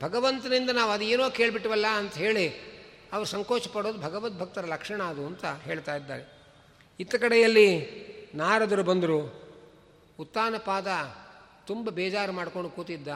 [0.00, 2.48] ಭಗವಂತನಿಂದ ನಾವು ಅದೇನೋ ಕೇಳಿಬಿಟ್ವಲ್ಲ ಅಂತ ಹೇಳಿ
[3.12, 6.24] ಅವರು ಸಂಕೋಚ ಪಡೋದು ಭಗವದ್ಭಕ್ತರ ಲಕ್ಷಣ ಅದು ಅಂತ ಹೇಳ್ತಾ ಇದ್ದಾರೆ.
[7.00, 7.68] ಇತ್ತ ಕಡೆಯಲ್ಲಿ
[8.34, 9.42] ನಾರದರು ಬಂದರು
[10.18, 10.88] ಉತ್ತಾನಪಾದ
[11.66, 13.08] ತುಂಬ ಬೇಜಾರು ಮಾಡ್ಕೊಂಡು ಕೂತಿದ್ದ.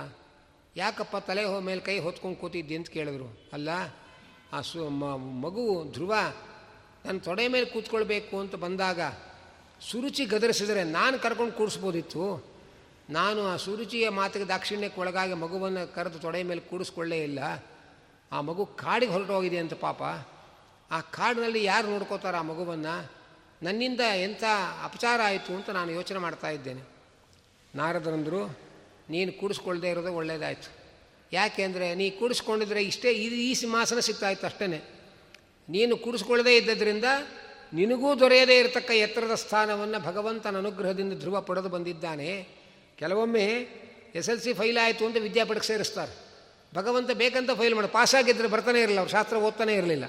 [0.77, 2.77] ಯಾಕಪ್ಪ ತಲೆ ಹೋ ಮೇಲೆ ಕೈ ಹೊತ್ಕೊಂಡು ಕೂತಿದ್ದಿ?
[2.77, 3.41] ಅಂತ ಕೇಳಿದ್ರು.
[3.53, 3.69] ಅಲ್ಲ,
[4.53, 4.89] ಆ ಸು
[5.41, 6.14] ಮಗು ಧ್ರುವ
[7.05, 9.01] ನನ್ನ ತೊಡೆ ಮೇಲೆ ಕೂತ್ಕೊಳ್ಬೇಕು ಅಂತ ಬಂದಾಗ
[9.81, 12.57] ಸುರುಚಿ ಗದರಿಸಿದರೆ ನಾನು ಕರ್ಕೊಂಡು ಕೂಡಿಸ್ಬೋದಿತ್ತು.
[13.11, 17.39] ನಾನು ಆ ಸುರುಚಿಯ ಮಾತಿಗೆ ದಾಕ್ಷಿಣ್ಯಕ್ಕೆ ಒಳಗಾಗಿ ಮಗುವನ್ನು ಕರೆದು ತೊಡೆ ಮೇಲೆ ಕೂಡಿಸ್ಕೊಳ್ಳೇ ಇಲ್ಲ.
[18.33, 20.03] ಆ ಮಗು ಕಾಡಿಗೆ ಹೊರಟೋಗಿದೆ ಅಂತ ಪಾಪ.
[20.91, 23.12] ಆ ಕಾಡಿನಲ್ಲಿ ಯಾರು ನೋಡ್ಕೋತಾರೆ ಆ ಮಗುವನ್ನು?
[23.62, 24.45] ನನ್ನಿಂದ ಎಂಥ
[24.83, 26.83] ಅಪಚಾರ ಆಯಿತು ಅಂತ ನಾನು ಯೋಚನೆ ಮಾಡ್ತಾ ಇದ್ದೇನೆ.
[27.74, 28.59] ನಾರದರಂದರು,
[29.11, 30.68] ನೀನು ಕೂಡಿಸ್ಕೊಳ್ದೇ ಇರೋದು ಒಳ್ಳೆಯದಾಯಿತು
[31.33, 34.66] ಯಾಕೆ ಅಂದರೆ, ನೀ ಕೂಡಿಸ್ಕೊಂಡಿದ್ರೆ ಇಷ್ಟೇ ಇದು ಈ ಸಿಂಹಾಸನ ಸಿಗ್ತಾಯಿತ್ತು ಅಷ್ಟೇ
[35.68, 37.05] ನೀನು ಕೂಡಿಸ್ಕೊಳ್ಳದೇ ಇದ್ದದ್ರಿಂದ
[37.73, 42.49] ನಿನಗೂ ದೊರೆಯದೇ ಇರತಕ್ಕ ಎತ್ತರದ ಸ್ಥಾನವನ್ನು ಭಗವಂತನ ಅನುಗ್ರಹದಿಂದ ಧ್ರುವ ಪಡೆದು ಬಂದಿದ್ದಾನೆ.
[42.99, 43.45] ಕೆಲವೊಮ್ಮೆ
[44.14, 46.27] ಎಸ್ ಎಲ್ ಸಿ ಫೈಲ್ ಆಯಿತು ಅಂತ ವಿದ್ಯಾಪೀಠಕ್ಕೆ ಸೇರಿಸ್ತಾರೆ.
[46.75, 50.05] ಭಗವಂತ ಬೇಕಂತ ಫೈಲ್ ಮಾಡಿ ಪಾಸಾಗಿದ್ದರೆ ಬರ್ತಾನೆ ಇರಲಿಲ್ಲ ಅವ್ರು, ಶಾಸ್ತ್ರ ಓದ್ತಾನೆ ಇರಲಿಲ್ಲ.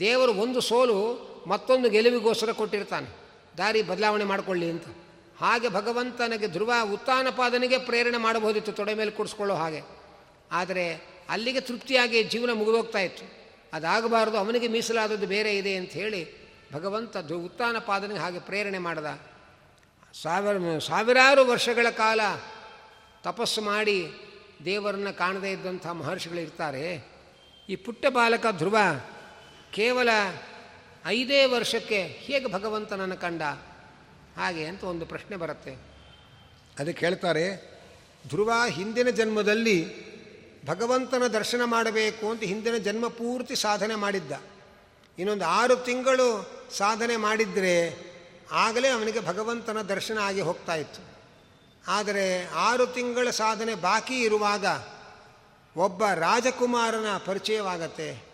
[0.00, 3.16] ದೇವರು ಒಂದು ಸೋಲು ಮತ್ತೊಂದು ಗೆಲುವಿಗೋಸ್ಕರ ಕೊಟ್ಟಿರ್ತಾನೆ.
[3.58, 4.84] ದಾರಿ ಬದಲಾವಣೆ ಮಾಡಿಕೊಳ್ಳಿ ಅಂತ.
[5.38, 9.82] ಹಾಗೆ ಭಗವಂತನಿಗೆ ಧ್ರುವ ಉತ್ಥಾನಪಾದನಿಗೆ ಪ್ರೇರಣೆ ಮಾಡಬಹುದಿತ್ತು, ತೊಡೆ ಮೇಲೆ ಕೂಡಿಸ್ಕೊಳ್ಳೋ ಹಾಗೆ.
[10.52, 13.32] ಆದರೆ ಅಲ್ಲಿಗೆ ತೃಪ್ತಿಯಾಗಿ ಜೀವನ ಮುಗಿದೋಗ್ತಾ ಇತ್ತು.
[13.72, 16.39] ಅದಾಗಬಾರ್ದು, ಅವನಿಗೆ ಮೀಸಲಾದದ್ದು ಬೇರೆ ಇದೆ ಅಂತ ಹೇಳಿ
[16.72, 19.20] ಭಗವಂತ ಉತ್ತಾನ ಪಾದನಿಗೆ ಹಾಗೆ ಪ್ರೇರಣೆ ಮಾಡಿದ.
[20.22, 22.20] ಸಾವಿರ, ಸಾವಿರಾರು ವರ್ಷಗಳ ಕಾಲ
[23.22, 24.12] ತಪಸ್ಸು ಮಾಡಿ
[24.64, 27.08] ದೇವರನ್ನು ಕಾಣದೇ ಇದ್ದಂಥ ಮಹರ್ಷಿಗಳಿರ್ತಾರೆ
[27.68, 28.78] ಈ ಪುಟ್ಟ ಬಾಲಕ ಧ್ರುವ
[29.72, 30.08] ಕೇವಲ
[31.06, 33.42] ಐದೇ ವರ್ಷಕ್ಕೆ ಹೇಗೆ ಭಗವಂತನನ್ನು ಕಂಡ?
[34.36, 35.74] ಹಾಗೆ ಅಂತ ಒಂದು ಪ್ರಶ್ನೆ ಬರುತ್ತೆ.
[36.78, 37.78] ಅದಕ್ಕೆ ಹೇಳ್ತಾರೆ,
[38.28, 40.10] ಧ್ರುವ ಹಿಂದಿನ ಜನ್ಮದಲ್ಲಿ
[40.66, 44.32] ಭಗವಂತನ ದರ್ಶನ ಮಾಡಬೇಕು ಅಂತ ಹಿಂದಿನ ಜನ್ಮ ಪೂರ್ತಿ ಸಾಧನೆ ಮಾಡಿದ್ದ.
[45.18, 47.74] ಇನ್ನೊಂದು ಆರು ತಿಂಗಳು ಸಾಧನೆ ಮಾಡಿದರೆ
[48.52, 51.02] ಆಗಲೇ ಅವನಿಗೆ ಭಗವಂತನ ದರ್ಶನ ಆಗಿ ಹೋಗ್ತಾ ಇತ್ತು.
[51.88, 54.66] ಆದರೆ ಆರು ತಿಂಗಳ ಸಾಧನೆ ಬಾಕಿ ಇರುವಾಗ
[55.76, 58.30] ಒಬ್ಬ ರಾಜಕುಮಾರನ ಪರಿಚಯವಾಗತ್ತೆ.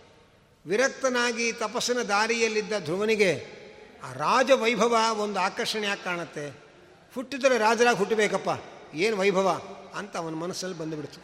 [0.67, 3.57] ವಿರಕ್ತನಾಗಿ ತಪಸ್ಸಿನ ದಾರಿಯಲ್ಲಿದ್ದ ಧ್ರುವನಿಗೆ
[4.05, 6.49] ಆ ರಾಜ ವೈಭವ ಒಂದು ಆಕರ್ಷಣೆಯಾಗಿ ಕಾಣುತ್ತೆ.
[7.15, 8.51] ಹುಟ್ಟಿದರೆ ರಾಜರಾಗಿ ಹುಟ್ಟಬೇಕಪ್ಪ,
[8.95, 9.61] ಏನು ವೈಭವ
[9.97, 11.21] ಅಂತ ಅವನ ಮನಸ್ಸಲ್ಲಿ ಬಂದುಬಿಡ್ತು.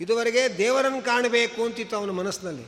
[0.00, 2.66] ಇದುವರೆಗೆ ದೇವರನ್ನು ಕಾಣಬೇಕು ಅಂತಿತ್ತು ಅವನ ಮನಸ್ಸಿನಲ್ಲಿ.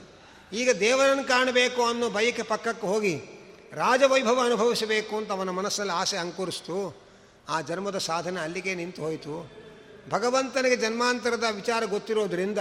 [0.52, 3.35] ಈಗ ದೇವರನ್ನು ಕಾಣಬೇಕು ಅನ್ನೋ ಬಯಕೆ ಪಕ್ಕಕ್ಕೆ ಹೋಗಿ
[3.72, 7.06] ರಾಜವೈಭವ ಅನುಭವಿಸಬೇಕು ಅಂತ ಅವನ ಮನಸ್ಸಲ್ಲಿ ಆಸೆ ಅಂಕುರಿಸ್ತು.
[7.48, 9.52] ಆ ಜನ್ಮದ ಸಾಧನೆ ಅಲ್ಲಿಗೆ ನಿಂತು ಹೋಯಿತು.
[10.10, 12.58] ಭಗವಂತನಿಗೆ ಜನ್ಮಾಂತರದ ವಿಚಾರ ಗೊತ್ತಿರೋದ್ರಿಂದ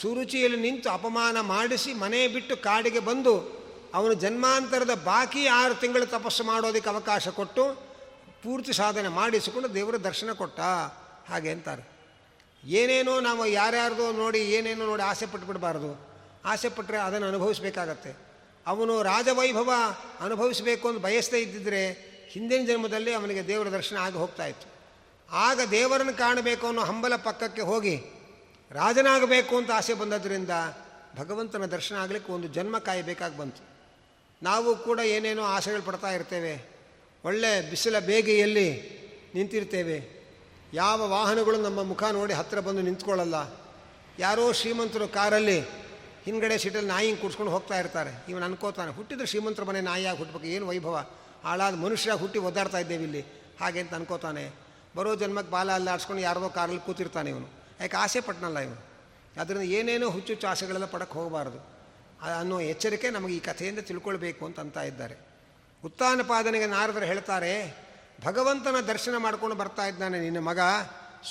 [0.00, 3.56] ಸುರುಚಿಯಲ್ಲಿ ನಿಂತು ಅಪಮಾನ ಮಾಡಿಸಿ ಮನೆ ಬಿಟ್ಟು ಕಾಡಿಗೆ ಬಂದು
[3.94, 7.74] ಅವನು ಜನ್ಮಾಂತರದ ಬಾಕಿ ಆರು ತಿಂಗಳು ತಪಸ್ಸು ಮಾಡೋದಕ್ಕೆ ಅವಕಾಶ ಕೊಟ್ಟು
[8.42, 10.60] ಪೂರ್ತಿ ಸಾಧನೆ ಮಾಡಿಸಿಕೊಂಡು ದೇವರ ದರ್ಶನ ಕೊಟ್ಟ.
[11.28, 11.96] ಹಾಗೆ ಅಂತಾರೆ.
[12.64, 16.08] ಏನೇನೋ ನಾವು ಯಾರ್ಯಾರ್ದೋ ನೋಡಿ ಏನೇನೋ ನೋಡಿ ಆಸೆ ಪಟ್ಟುಬಿಡಬಾರ್ದು
[16.44, 18.25] ಆಸೆ ಪಟ್ಟರೆ ಅದನ್ನು ಅನುಭವಿಸಬೇಕಾಗತ್ತೆ.
[18.66, 19.70] ಅವನು ರಾಜವೈಭವ
[20.20, 21.88] ಅನುಭವಿಸಬೇಕು ಅಂತ ಬಯಸ್ತಾ ಇದ್ದಿದ್ರೆ
[22.28, 24.76] ಹಿಂದಿನ ಜನ್ಮದಲ್ಲಿ ಅವನಿಗೆ ದೇವರ ದರ್ಶನ ಆಗಿ ಹೋಗ್ತಾ ಇತ್ತು.
[25.30, 27.96] ಆಗ ದೇವರನ್ನು ಕಾಣಬೇಕು ಅನ್ನೋ ಹಂಬಲ ಪಕ್ಕಕ್ಕೆ ಹೋಗಿ
[28.70, 30.50] ರಾಜನಾಗಬೇಕು ಅಂತ ಆಸೆ ಬಂದದ್ರಿಂದ
[31.18, 33.62] ಭಗವಂತನ ದರ್ಶನ ಆಗಲಿಕ್ಕೆ ಒಂದು ಜನ್ಮ ಕಾಯಬೇಕಾಗಿ ಬಂತು.
[34.42, 36.70] ನಾವು ಕೂಡ ಏನೇನೋ ಆಸೆಗಳು ಪಡ್ತಾ ಇರ್ತೇವೆ.
[37.24, 38.96] ಒಳ್ಳೆ ಬಿಸಿಲ ಬೇಗೆಯಲ್ಲಿ
[39.34, 40.16] ನಿಂತಿರ್ತೇವೆ.
[40.74, 43.34] ಯಾವ ವಾಹನಗಳು ನಮ್ಮ ಮುಖ ನೋಡಿ ಹತ್ತಿರ ಬಂದು ನಿಂತ್ಕೊಳ್ಳಲ್ಲ.
[44.18, 45.85] ಯಾರೋ ಶ್ರೀಮಂತರು ಕಾರಲ್ಲಿ
[46.26, 48.12] ಹಿಂದ್ಗಡೆ ಸೀಟಲ್ಲಿ ನಾಯಿ ಕೂಡ್ಸ್ಕೊಂಡು ಹೋಗ್ತಾ ಇರ್ತಾರೆ.
[48.28, 50.96] ಇವನು ಅನ್ಕೋತಾನೆ, ಹುಟ್ಟಿದ್ರೆ ಶ್ರೀಮಂತರ ಮನೆ ನಾಯಿಯಾಗಿ ಹುಟ್ಟಬೇಕು ಏನು ವೈಭವ?
[51.44, 53.22] ಹಾಳಾದ ಮನುಷ್ಯ ಹುಟ್ಟಿ ಒದ್ದಾಡ್ತಾ ಇದ್ದೇವೆ ಇಲ್ಲಿ.
[53.60, 54.44] ಹಾಗೆ ಅಂತ ಅನ್ಕೋತಾನೆ.
[54.96, 57.48] ಬರೋ ಜನ್ಮಕ್ಕೆ ಬಾಲ ಅಲ್ಲಿ ಅಲ್ಲಾಡ್ಸ್ಕೊಂಡು ಯಾರದೋ ಕಾರಲ್ಲಿ ಕೂತಿರ್ತಾನೆ ಇವನು.
[57.80, 58.80] ಯಾಕೆ ಆಸೆ ಪಟ್ಟನಲ್ಲ ಇವನು?
[59.40, 61.58] ಅದರಿಂದ ಏನೇನೋ ಹುಚ್ಚು ಆಸೆಗಳೆಲ್ಲ ಪಡಕ್ಕೆ ಹೋಗಬಾರ್ದು.
[62.40, 65.16] ಅನ್ನೋ ಎಚ್ಚರಿಕೆ ನಮಗೆ ಈ ಕಥೆಯಿಂದ ತಿಳ್ಕೊಳ್ಬೇಕು ಅಂತ ಅಂತ ಇದ್ದಾರೆ.
[65.84, 67.52] ಉತ್ಥಾನಪಾದನೆಗೆ ನಾರದರು ಹೇಳ್ತಾರೆ,
[68.24, 70.60] ಭಗವಂತನ ದರ್ಶನ ಮಾಡ್ಕೊಂಡು ಬರ್ತಾ ಇದ್ದಾನೆ ನಿನ್ನ ಮಗ.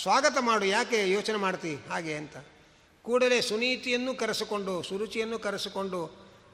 [0.02, 1.76] ಸ್ವಾಗತ ಮಾಡು, ಯಾಕೆ ಯೋಚನೆ ಮಾಡ್ತಿ?
[1.90, 2.38] ಹಾಗೆ ಅಂತ.
[3.06, 6.00] ಕೂಡಲೇ ಸುನೀತಿಯನ್ನು ಕರೆಸಿಕೊಂಡು, ಸುರುಚಿಯನ್ನು ಕರೆಸಿಕೊಂಡು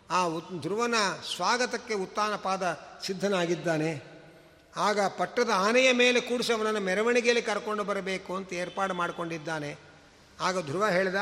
[0.10, 0.22] ಆ
[0.62, 0.96] ಧ್ರುವನ
[1.36, 2.64] ಸ್ವಾಗತಕ್ಕೆ ಉತ್ಥಾನಪಾದ
[3.06, 3.92] ಸಿದ್ಧನಾಗಿದ್ದಾನೆ.
[4.78, 9.78] ಆಗ ಪಟ್ಟದ ಆನೆಯ ಮೇಲೆ ಕೂಡಿಸಿ ಅವನನ್ನು ಮೆರವಣಿಗೆಯಲ್ಲಿ ಕರ್ಕೊಂಡು ಬರಬೇಕು ಅಂತ ಏರ್ಪಾಡು ಮಾಡಿಕೊಂಡಿದ್ದಾನೆ.
[10.42, 11.16] ಆಗ ಧ್ರುವ ಹೇಳಿದ,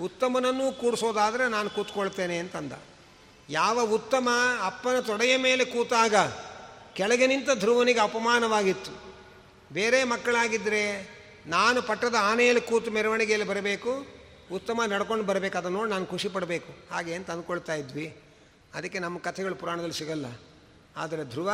[0.00, 2.72] ಉತ್ತಮನನ್ನೂ ಕೂಡಿಸೋದಾದರೆ ನಾನು ಕೂತ್ಕೊಳ್ತೇನೆ ಅಂತಂದ.
[3.50, 4.28] ಯಾವ ಉತ್ತಮ
[4.64, 6.14] ಅಪ್ಪನ ತೊಡೆಯ ಮೇಲೆ ಕೂತಾಗ
[6.94, 8.92] ಕೆಳಗೆ ನಿಂತ ಧ್ರುವನಿಗೆ ಅಪಮಾನವಾಗಿತ್ತು.
[9.72, 10.82] ಬೇರೆ ಮಕ್ಕಳಾಗಿದ್ದರೆ
[11.46, 14.17] ನಾನು ಪಟ್ಟದ ಆನೆಯಲ್ಲಿ ಕೂತು ಮೆರವಣಿಗೆಯಲ್ಲಿ ಬರಬೇಕು
[14.52, 16.94] ಉತ್ತಮ ನಡ್ಕೊಂಡು ಬರಬೇಕು ಅದನ್ನು ನೋಡಿ ನಾನು ಖುಷಿ ಪಡಬೇಕು.
[16.94, 18.20] ಹಾಗೆ ಅಂತ ಅಂದ್ಕೊಳ್ತಾ ಇದ್ವಿ.
[18.74, 20.26] ಅದಕ್ಕೆ ನಮ್ಮ ಕಥೆಗಳು ಪುರಾಣದಲ್ಲಿ ಸಿಗಲ್ಲ.
[20.96, 21.52] ಆದರೆ ಧ್ರುವ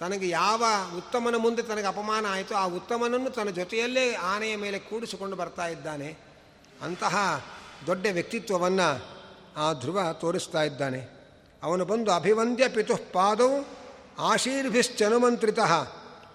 [0.00, 0.64] ತನಗೆ ಯಾವ
[0.96, 6.16] ಉತ್ತಮನ ಮುಂದೆ ತನಗೆ ಅಪಮಾನ ಆಯಿತು ಆ ಉತ್ತಮನನ್ನು ತನ್ನ ಜೊತೆಯಲ್ಲೇ ಆನೆಯ ಮೇಲೆ ಕೂಡಿಸಿಕೊಂಡು ಬರ್ತಾ ಇದ್ದಾನೆ.
[6.82, 7.44] ಅಂತಹ
[7.86, 9.04] ದೊಡ್ಡ ವ್ಯಕ್ತಿತ್ವವನ್ನು
[9.56, 11.16] ಆ ಧ್ರುವ ತೋರಿಸ್ತಾ ಇದ್ದಾನೆ.
[11.62, 13.50] ಅವನು ಬಂದು ಅಭಿವಂದ್ಯ ಪಿತುಃ ಪಾದೌ
[14.18, 15.58] ಆಶೀರ್ಭಿಶ್ಚನುಮಂತ್ರಿತ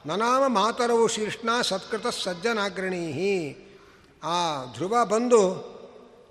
[0.06, 3.54] ನನಾಮ ಮಾತರವು ಶೀರ್ಷ್ಣ ಸತ್ಕೃತ ಸಜ್ಜನಾಗ್ರಣೀ
[4.24, 5.72] ಆ ಧ್ರುವ ಬಂದು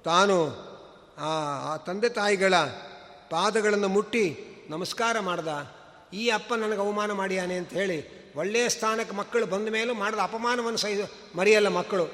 [0.05, 0.70] ತಾನು
[1.18, 2.55] ಆ ತಂದೆ ತಾಯಿಗಳ
[3.30, 4.38] ಪಾದಗಳನ್ನು ಮುಟ್ಟಿ
[4.70, 5.48] ನಮಸ್ಕಾರ ಮಾಡ್ದ.
[6.12, 10.88] ಈ ಅಪ್ಪ ನನಗೆ ಅವಮಾನ ಮಾಡಿಯಾನೆ ಅಂತ ಹೇಳಿ ಒಳ್ಳೆಯ ಸ್ಥಾನಕ್ಕೆ ಮಕ್ಕಳು ಬಂದ ಮೇಲೂ ಮಾಡಿದ ಅಪಮಾನವನ್ನು ಸಹ
[11.36, 12.05] ಮರೆಯಲ್ಲ ಮಕ್ಕಳು.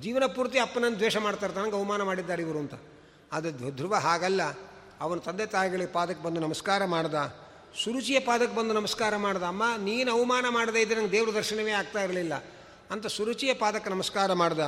[0.00, 2.74] ಜೀವನ ಪೂರ್ತಿ ಅಪ್ಪನನ್ನು ದ್ವೇಷ ಮಾಡ್ತಾರೆ ನನಗೆ ಅವಮಾನ ಮಾಡಿದ್ದಾರೆ ಇವರು ಅಂತ.
[3.32, 4.42] ಅದು ಧ್ರು- ಧ್ರುವ ಹಾಗಲ್ಲ.
[5.00, 7.14] ಅವನ ತಂದೆ ತಾಯಿಗಳಿಗೆ ಪಾದಕ್ಕೆ ಬಂದು ನಮಸ್ಕಾರ ಮಾಡ್ದ.
[7.84, 9.42] ಸುರುಚಿಯ ಪಾದಕ್ಕೆ ಬಂದು ನಮಸ್ಕಾರ ಮಾಡ್ದ.
[9.42, 12.44] ಅಮ್ಮ, ನೀನು ಅವಮಾನ ಮಾಡದೇ ಇದ್ದರೆ ನಂಗೆ ದೇವ್ರ ದರ್ಶನವೇ ಆಗ್ತಾ ಇರಲಿಲ್ಲ.
[12.90, 14.60] ಅಂತ ಸುರುಚಿಯ ಪಾದಕ್ಕೆ ನಮಸ್ಕಾರ ಮಾಡ್ದ.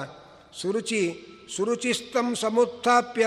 [0.60, 3.26] ಸುರುಚಿ ಸುರುಚಿಸ್ತಂ ಸಮುತ್ಥಾಪ್ಯ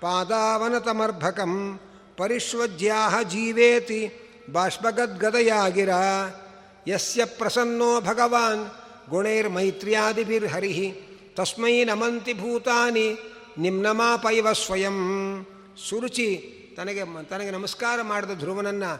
[0.00, 1.80] ಪಾದಾವನತಮರ್ಭಕಂ
[2.16, 4.10] ಪರಿಶ್ವಜ್ಯಾಹ ಜೀವೇತಿ
[4.52, 5.88] ಬಾಷ್ಪಗದ್ಗದಯಾಗಿರ
[6.88, 8.64] ಯಸ್ಯ ಪ್ರಸನ್ನೋ ಭಗವಾನ್
[9.10, 10.92] ಗುಣೈರ್ಮೈತ್ರ್ಯಾದಿಭಿರ್ಹರಿ
[11.36, 13.18] ತಸ್ಮೈ ನಮಂತಿ ಭೂತಾನಿ
[13.58, 14.98] ನಿಮ್ನಮಾಪೈವ ಸ್ವಯಂ
[15.88, 16.28] ಸುರುಚಿ
[16.76, 18.90] ತನಗೆ ತನಗೆ ನಮಸ್ಕಾರ ಮಾಡಿದ ಧ್ರುವನನ್ನು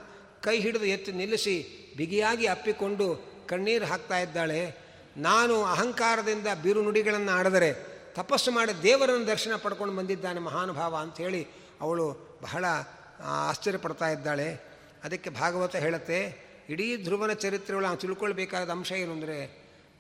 [0.42, 1.54] ಕೈ ಹಿಡಿದು ಎತ್ತಿ ನಿಲ್ಲಿಸಿ
[1.96, 3.06] ಬಿಗಿಯಾಗಿ ಅಪ್ಪಿಕೊಂಡು
[3.48, 4.76] ಕಣ್ಣೀರು ಹಾಕ್ತಾ ಇದ್ದಾಳೆ.
[5.16, 11.42] ನಾನು ಅಹಂಕಾರದಿಂದ ಬಿರುನುಡಿಗಳನ್ನು ಆಡದರೆ ತಪಸ್ಸು ಮಾಡಿ ದೇವರನ್ನು ದರ್ಶನ ಪಡ್ಕೊಂಡು ಬಂದಿದ್ದಾನೆ ಮಹಾನುಭಾವ ಅಂಥೇಳಿ
[11.84, 12.06] ಅವಳು
[12.42, 12.64] ಬಹಳ
[13.48, 14.48] ಆಶ್ಚರ್ಯ ಆಶ್ಚರ್ಯಪಡ್ತಾ ಇದ್ದಾಳೆ.
[15.04, 16.18] ಅದಕ್ಕೆ ಭಾಗವತ ಹೇಳುತ್ತೆ,
[16.72, 19.36] ಇಡೀ ಧ್ರುವನ ಚರಿತ್ರೆಗಳು ನಾವು ತಿಳ್ಕೊಳ್ಬೇಕಾದ ಅಂಶ ಏನು ಅಂದರೆ,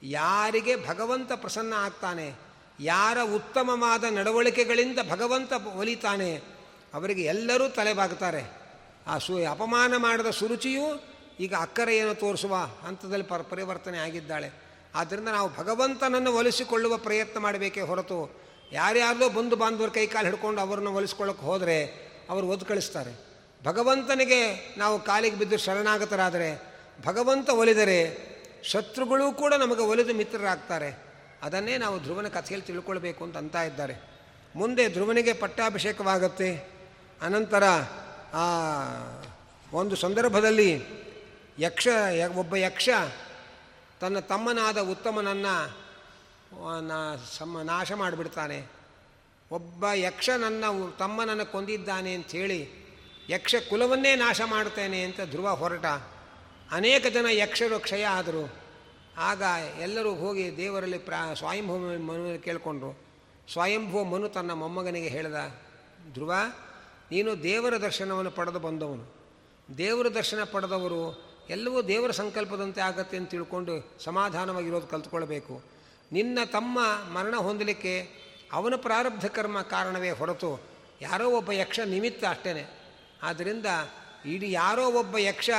[0.02, 2.26] ಯಾರಿಗೆ ಭಗವಂತ ಪ್ರಸನ್ನ ಆಗ್ತಾನೆ,
[2.92, 5.52] ಯಾರ ಉತ್ತಮವಾದ ನಡವಳಿಕೆಗಳಿಂದ ಭಗವಂತ
[5.82, 6.30] ಒಲಿತಾನೆ,
[6.94, 8.42] ಅವರಿಗೆ ಎಲ್ಲರೂ ತಲೆಬಾಗ್ತಾರೆ
[9.06, 10.86] ಆ ಸು, ಅಪಮಾನ ಮಾಡಿದ ಸುರುಚಿಯೂ
[11.40, 12.54] ಈಗ ಅಕ್ಕರೆಯನ್ನು ತೋರಿಸುವ
[12.86, 14.48] ಹಂತದಲ್ಲಿ ಪರ್, ಪರಿವರ್ತನೆ ಆಗಿದ್ದಾಳೆ.
[14.96, 18.18] ಆದ್ದರಿಂದ ನಾವು ಭಗವಂತನನ್ನು ಒಲಿಸಿಕೊಳ್ಳುವ ಪ್ರಯತ್ನ ಮಾಡಬೇಕೇ ಹೊರತು
[18.72, 21.84] ಯಾರ್ಯಾರದೋ ಬಂಧು ಬಾಂಧವರು ಕೈಕಾಲು ಹಿಡ್ಕೊಂಡು ಅವರನ್ನು ಒಲಿಸ್ಕೊಳ್ಳೋಕೆ ಹೋದರೆ
[22.30, 23.12] ಅವರು ಒದ್ದು ಕಳಿಸ್ತಾರೆ.
[23.64, 24.40] ಭಗವಂತನಿಗೆ
[24.78, 26.62] ನಾವು ಕಾಲಿಗೆ ಬಿದ್ದು ಶರಣಾಗತರಾದರೆ,
[27.06, 28.26] ಭಗವಂತ ಒಲಿದರೆ
[28.62, 30.98] ಶತ್ರುಗಳು ಕೂಡ ನಮಗೆ ಒಲಿದು ಮಿತ್ರರಾಗ್ತಾರೆ.
[31.42, 33.94] ಅದನ್ನೇ ನಾವು ಧ್ರುವನ ಕಥೆಯಲ್ಲಿ ತಿಳ್ಕೊಳ್ಬೇಕು ಅಂತ ಅಂತ ಇದ್ದಾರೆ.
[34.56, 36.70] ಮುಂದೆ ಧ್ರುವನಿಗೆ ಪಟ್ಟಾಭಿಷೇಕವಾಗುತ್ತೆ.
[37.22, 37.64] ಅನಂತರ
[38.34, 38.44] ಆ
[39.72, 40.84] ಒಂದು ಸಂದರ್ಭದಲ್ಲಿ
[41.58, 41.88] ಯಕ್ಷ,
[42.36, 42.88] ಒಬ್ಬ ಯಕ್ಷ
[44.00, 45.54] ತನ್ನ ತಮ್ಮನಾದ ಉತ್ತಮನನ್ನು
[47.36, 48.58] ಸಮ ನಾಶ ಮಾಡಿಬಿಡ್ತಾನೆ.
[49.52, 50.64] ಒಬ್ಬ ಯಕ್ಷ ನನ್ನ
[50.98, 52.60] ತಮ್ಮನನ್ನು ಕೊಂದಿದ್ದಾನೆ ಅಂಥೇಳಿ
[53.28, 55.86] ಯಕ್ಷ ಕುಲವನ್ನೇ ನಾಶ ಮಾಡ್ತೇನೆ ಅಂತ ಧ್ರುವ ಹೊರಟ.
[56.70, 58.52] ಅನೇಕ ಜನ ಯಕ್ಷರು ಕ್ಷಯ ಆದರು.
[59.18, 59.42] ಆಗ
[59.80, 62.92] ಎಲ್ಲರೂ ಹೋಗಿ ದೇವರಲ್ಲಿ ಪ್ರಾ ಸ್ವಯಂಭೂ ಮನು ಕೇಳಿಕೊಂಡ್ರು.
[63.52, 65.38] ಸ್ವಯಂಭೂ ಮನು ತನ್ನ ಮೊಮ್ಮಗನಿಗೆ ಹೇಳಿದ,
[66.12, 66.34] ಧ್ರುವ,
[67.10, 69.04] ನೀನು ದೇವರ ದರ್ಶನವನ್ನು ಪಡೆದು ಬಂದವನು.
[69.78, 75.62] ದೇವರ ದರ್ಶನ ಪಡೆದವರು ಎಲ್ಲವೂ ದೇವರ ಸಂಕಲ್ಪದಂತೆ ಆಗತ್ತೆ ಅಂತ ತಿಳ್ಕೊಂಡು ಸಮಾಧಾನವಾಗಿರೋದು ಕಲ್ತ್ಕೊಳ್ಬೇಕು.
[76.12, 76.78] ನಿನ್ನ ತಮ್ಮ
[77.12, 78.08] ಮರಣ ಹೊಂದಲಿಕ್ಕೆ
[78.52, 80.60] ಅವನ ಪ್ರಾರಬ್ಧ ಕರ್ಮ ಕಾರಣವೇ ಹೊರತು
[81.00, 82.80] ಯಾರೋ ಒಬ್ಬ ಯಕ್ಷ ನಿಮಿತ್ತ ಅಷ್ಟೇ
[83.22, 83.66] ಆದ್ದರಿಂದ
[84.26, 85.50] ಇಡೀ ಯಾರೋ ಒಬ್ಬ ಯಕ್ಷ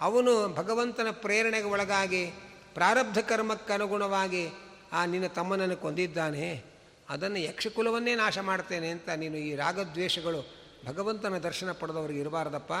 [0.00, 2.26] ಅವನು ಭಗವಂತನ ಪ್ರೇರಣೆಗೆ ಒಳಗಾಗಿ
[2.74, 4.48] ಪ್ರಾರಬ್ಧ ಕರ್ಮಕ್ಕನುಗುಣವಾಗಿ
[4.92, 6.64] ಆ ನಿನ್ನ ತಮ್ಮನನ್ನು ಕೊಂದಿದ್ದಾನೆ.
[7.08, 10.54] ಅದನ್ನು ಯಕ್ಷಕುಲವನ್ನೇ ನಾಶ ಮಾಡ್ತೇನೆ ಅಂತ ನೀನು ಈ ರಾಗದ್ವೇಷಗಳು
[10.86, 12.72] ಭಗವಂತನ ದರ್ಶನ ಪಡೆದವರಿಗೆ ಇರಬಾರ್ದಪ್ಪ.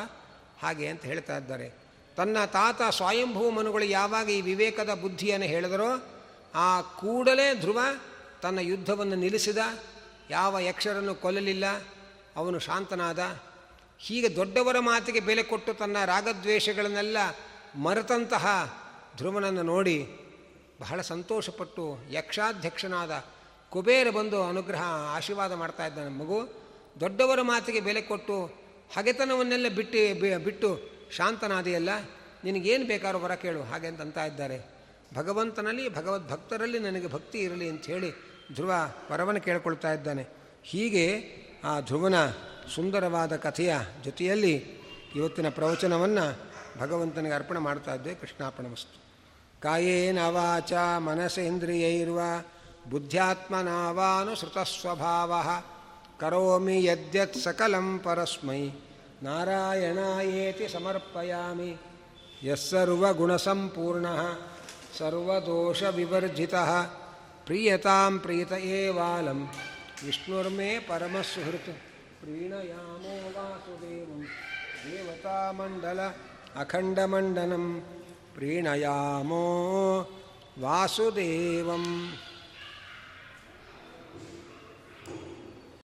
[0.62, 1.83] ಹಾಗೆ ಅಂತ ಹೇಳ್ತಾ ಇದ್ದಾರೆ.
[2.16, 6.02] ತನ್ನ ತಾತ ಸ್ವಯಂಭೂ ಮನುಗಳು ಯಾವಾಗ ಈ ವಿವೇಕದ ಬುದ್ಧಿಯನ್ನು ಹೇಳಿದರೋ,
[6.54, 7.80] ಆ ಕೂಡಲೇ ಧ್ರುವ
[8.42, 9.58] ತನ್ನ ಯುದ್ಧವನ್ನು ನಿಲ್ಲಿಸಿದ.
[10.30, 11.64] ಯಾವ ಯಕ್ಷರನ್ನು ಕೊಲ್ಲಲಿಲ್ಲ,
[12.36, 13.40] ಅವನು ಶಾಂತನಾದ.
[13.98, 17.16] ಹೀಗೆ ದೊಡ್ಡವರ ಮಾತಿಗೆ ಬೆಲೆ ಕೊಟ್ಟು ತನ್ನ ರಾಗದ್ವೇಷಗಳನ್ನೆಲ್ಲ
[17.78, 18.46] ಮರೆತಂತಹ
[19.16, 20.08] ಧ್ರುವನನ್ನು ನೋಡಿ
[20.80, 23.24] ಬಹಳ ಸಂತೋಷಪಟ್ಟು ಯಕ್ಷಾಧ್ಯಕ್ಷನಾದ
[23.70, 24.82] ಕುಬೇರ ಬಂದು ಅನುಗ್ರಹ,
[25.16, 26.48] ಆಶೀರ್ವಾದ ಮಾಡ್ತಾ ಇದ್ದಾನೆ ಮಗು.
[27.00, 28.36] ದೊಡ್ಡವರ ಮಾತಿಗೆ ಬೆಲೆ ಕೊಟ್ಟು
[28.96, 31.90] ಹಗೆತನವನ್ನೆಲ್ಲ ಬಿಟ್ಟು ಬಿಟ್ಟು ಶಾಂತನಾದೆಯಲ್ಲ,
[32.44, 34.58] ನಿನಗೇನು ಬೇಕಾದ್ರೂ ಬರ ಕೇಳು, ಹಾಗೆ ಅಂತ ಇದ್ದಾರೆ.
[35.14, 38.10] ಭಗವಂತನಲ್ಲಿ ಭಗವದ್ ಭಕ್ತರಲ್ಲಿ ನನಗೆ ಭಕ್ತಿ ಇರಲಿ ಅಂತ ಹೇಳಿ
[38.54, 38.72] ಧ್ರುವ
[39.12, 40.24] ವರವನ್ನು ಕೇಳ್ಕೊಳ್ತಾ ಇದ್ದಾನೆ.
[40.62, 41.04] ಹೀಗೆ
[41.64, 42.26] ಆ ಧ್ರುವನ
[42.74, 43.72] ಸುಂದರವಾದ ಕಥೆಯ
[44.04, 44.54] ಜೊತೆಯಲ್ಲಿ
[45.16, 46.24] ಇವತ್ತಿನ ಪ್ರವಚನವನ್ನು
[46.78, 48.14] ಭಗವಂತನಿಗೆ ಅರ್ಪಣೆ ಮಾಡ್ತಾ ಇದ್ದೆ.
[48.14, 48.96] ಕೃಷ್ಣಾರ್ಪಣ ವಸ್ತು
[49.60, 50.72] ಕಾಯೇನ ವಾಚ
[52.90, 55.32] ಬುದ್ಧ್ಯಾತ್ಮನಾವಾನುಸೃತ ಸ್ವಭಾವ
[56.20, 58.62] ಕರೋಮಿ ಯದ್ಯತ್ ಸಕಲಂ ಪರಸ್ಮೈ.
[59.24, 61.76] नारायणायेति समर्पयामि।
[62.44, 64.34] यः सर्वगुणसम्पूर्णः,
[64.98, 66.82] सर्वदोषविवर्जितः,
[67.46, 69.46] प्रीयतां प्रीत एवालं।
[70.04, 71.70] विष्णुर्मे परमसुहृत्,
[72.24, 74.22] प्रीणयामो वासुदेवं।
[74.90, 76.10] देवतामण्डल
[76.56, 77.80] अखण्डमण्डनं,
[78.34, 80.00] प्रीणयामो
[80.58, 82.08] वासुदेवम्।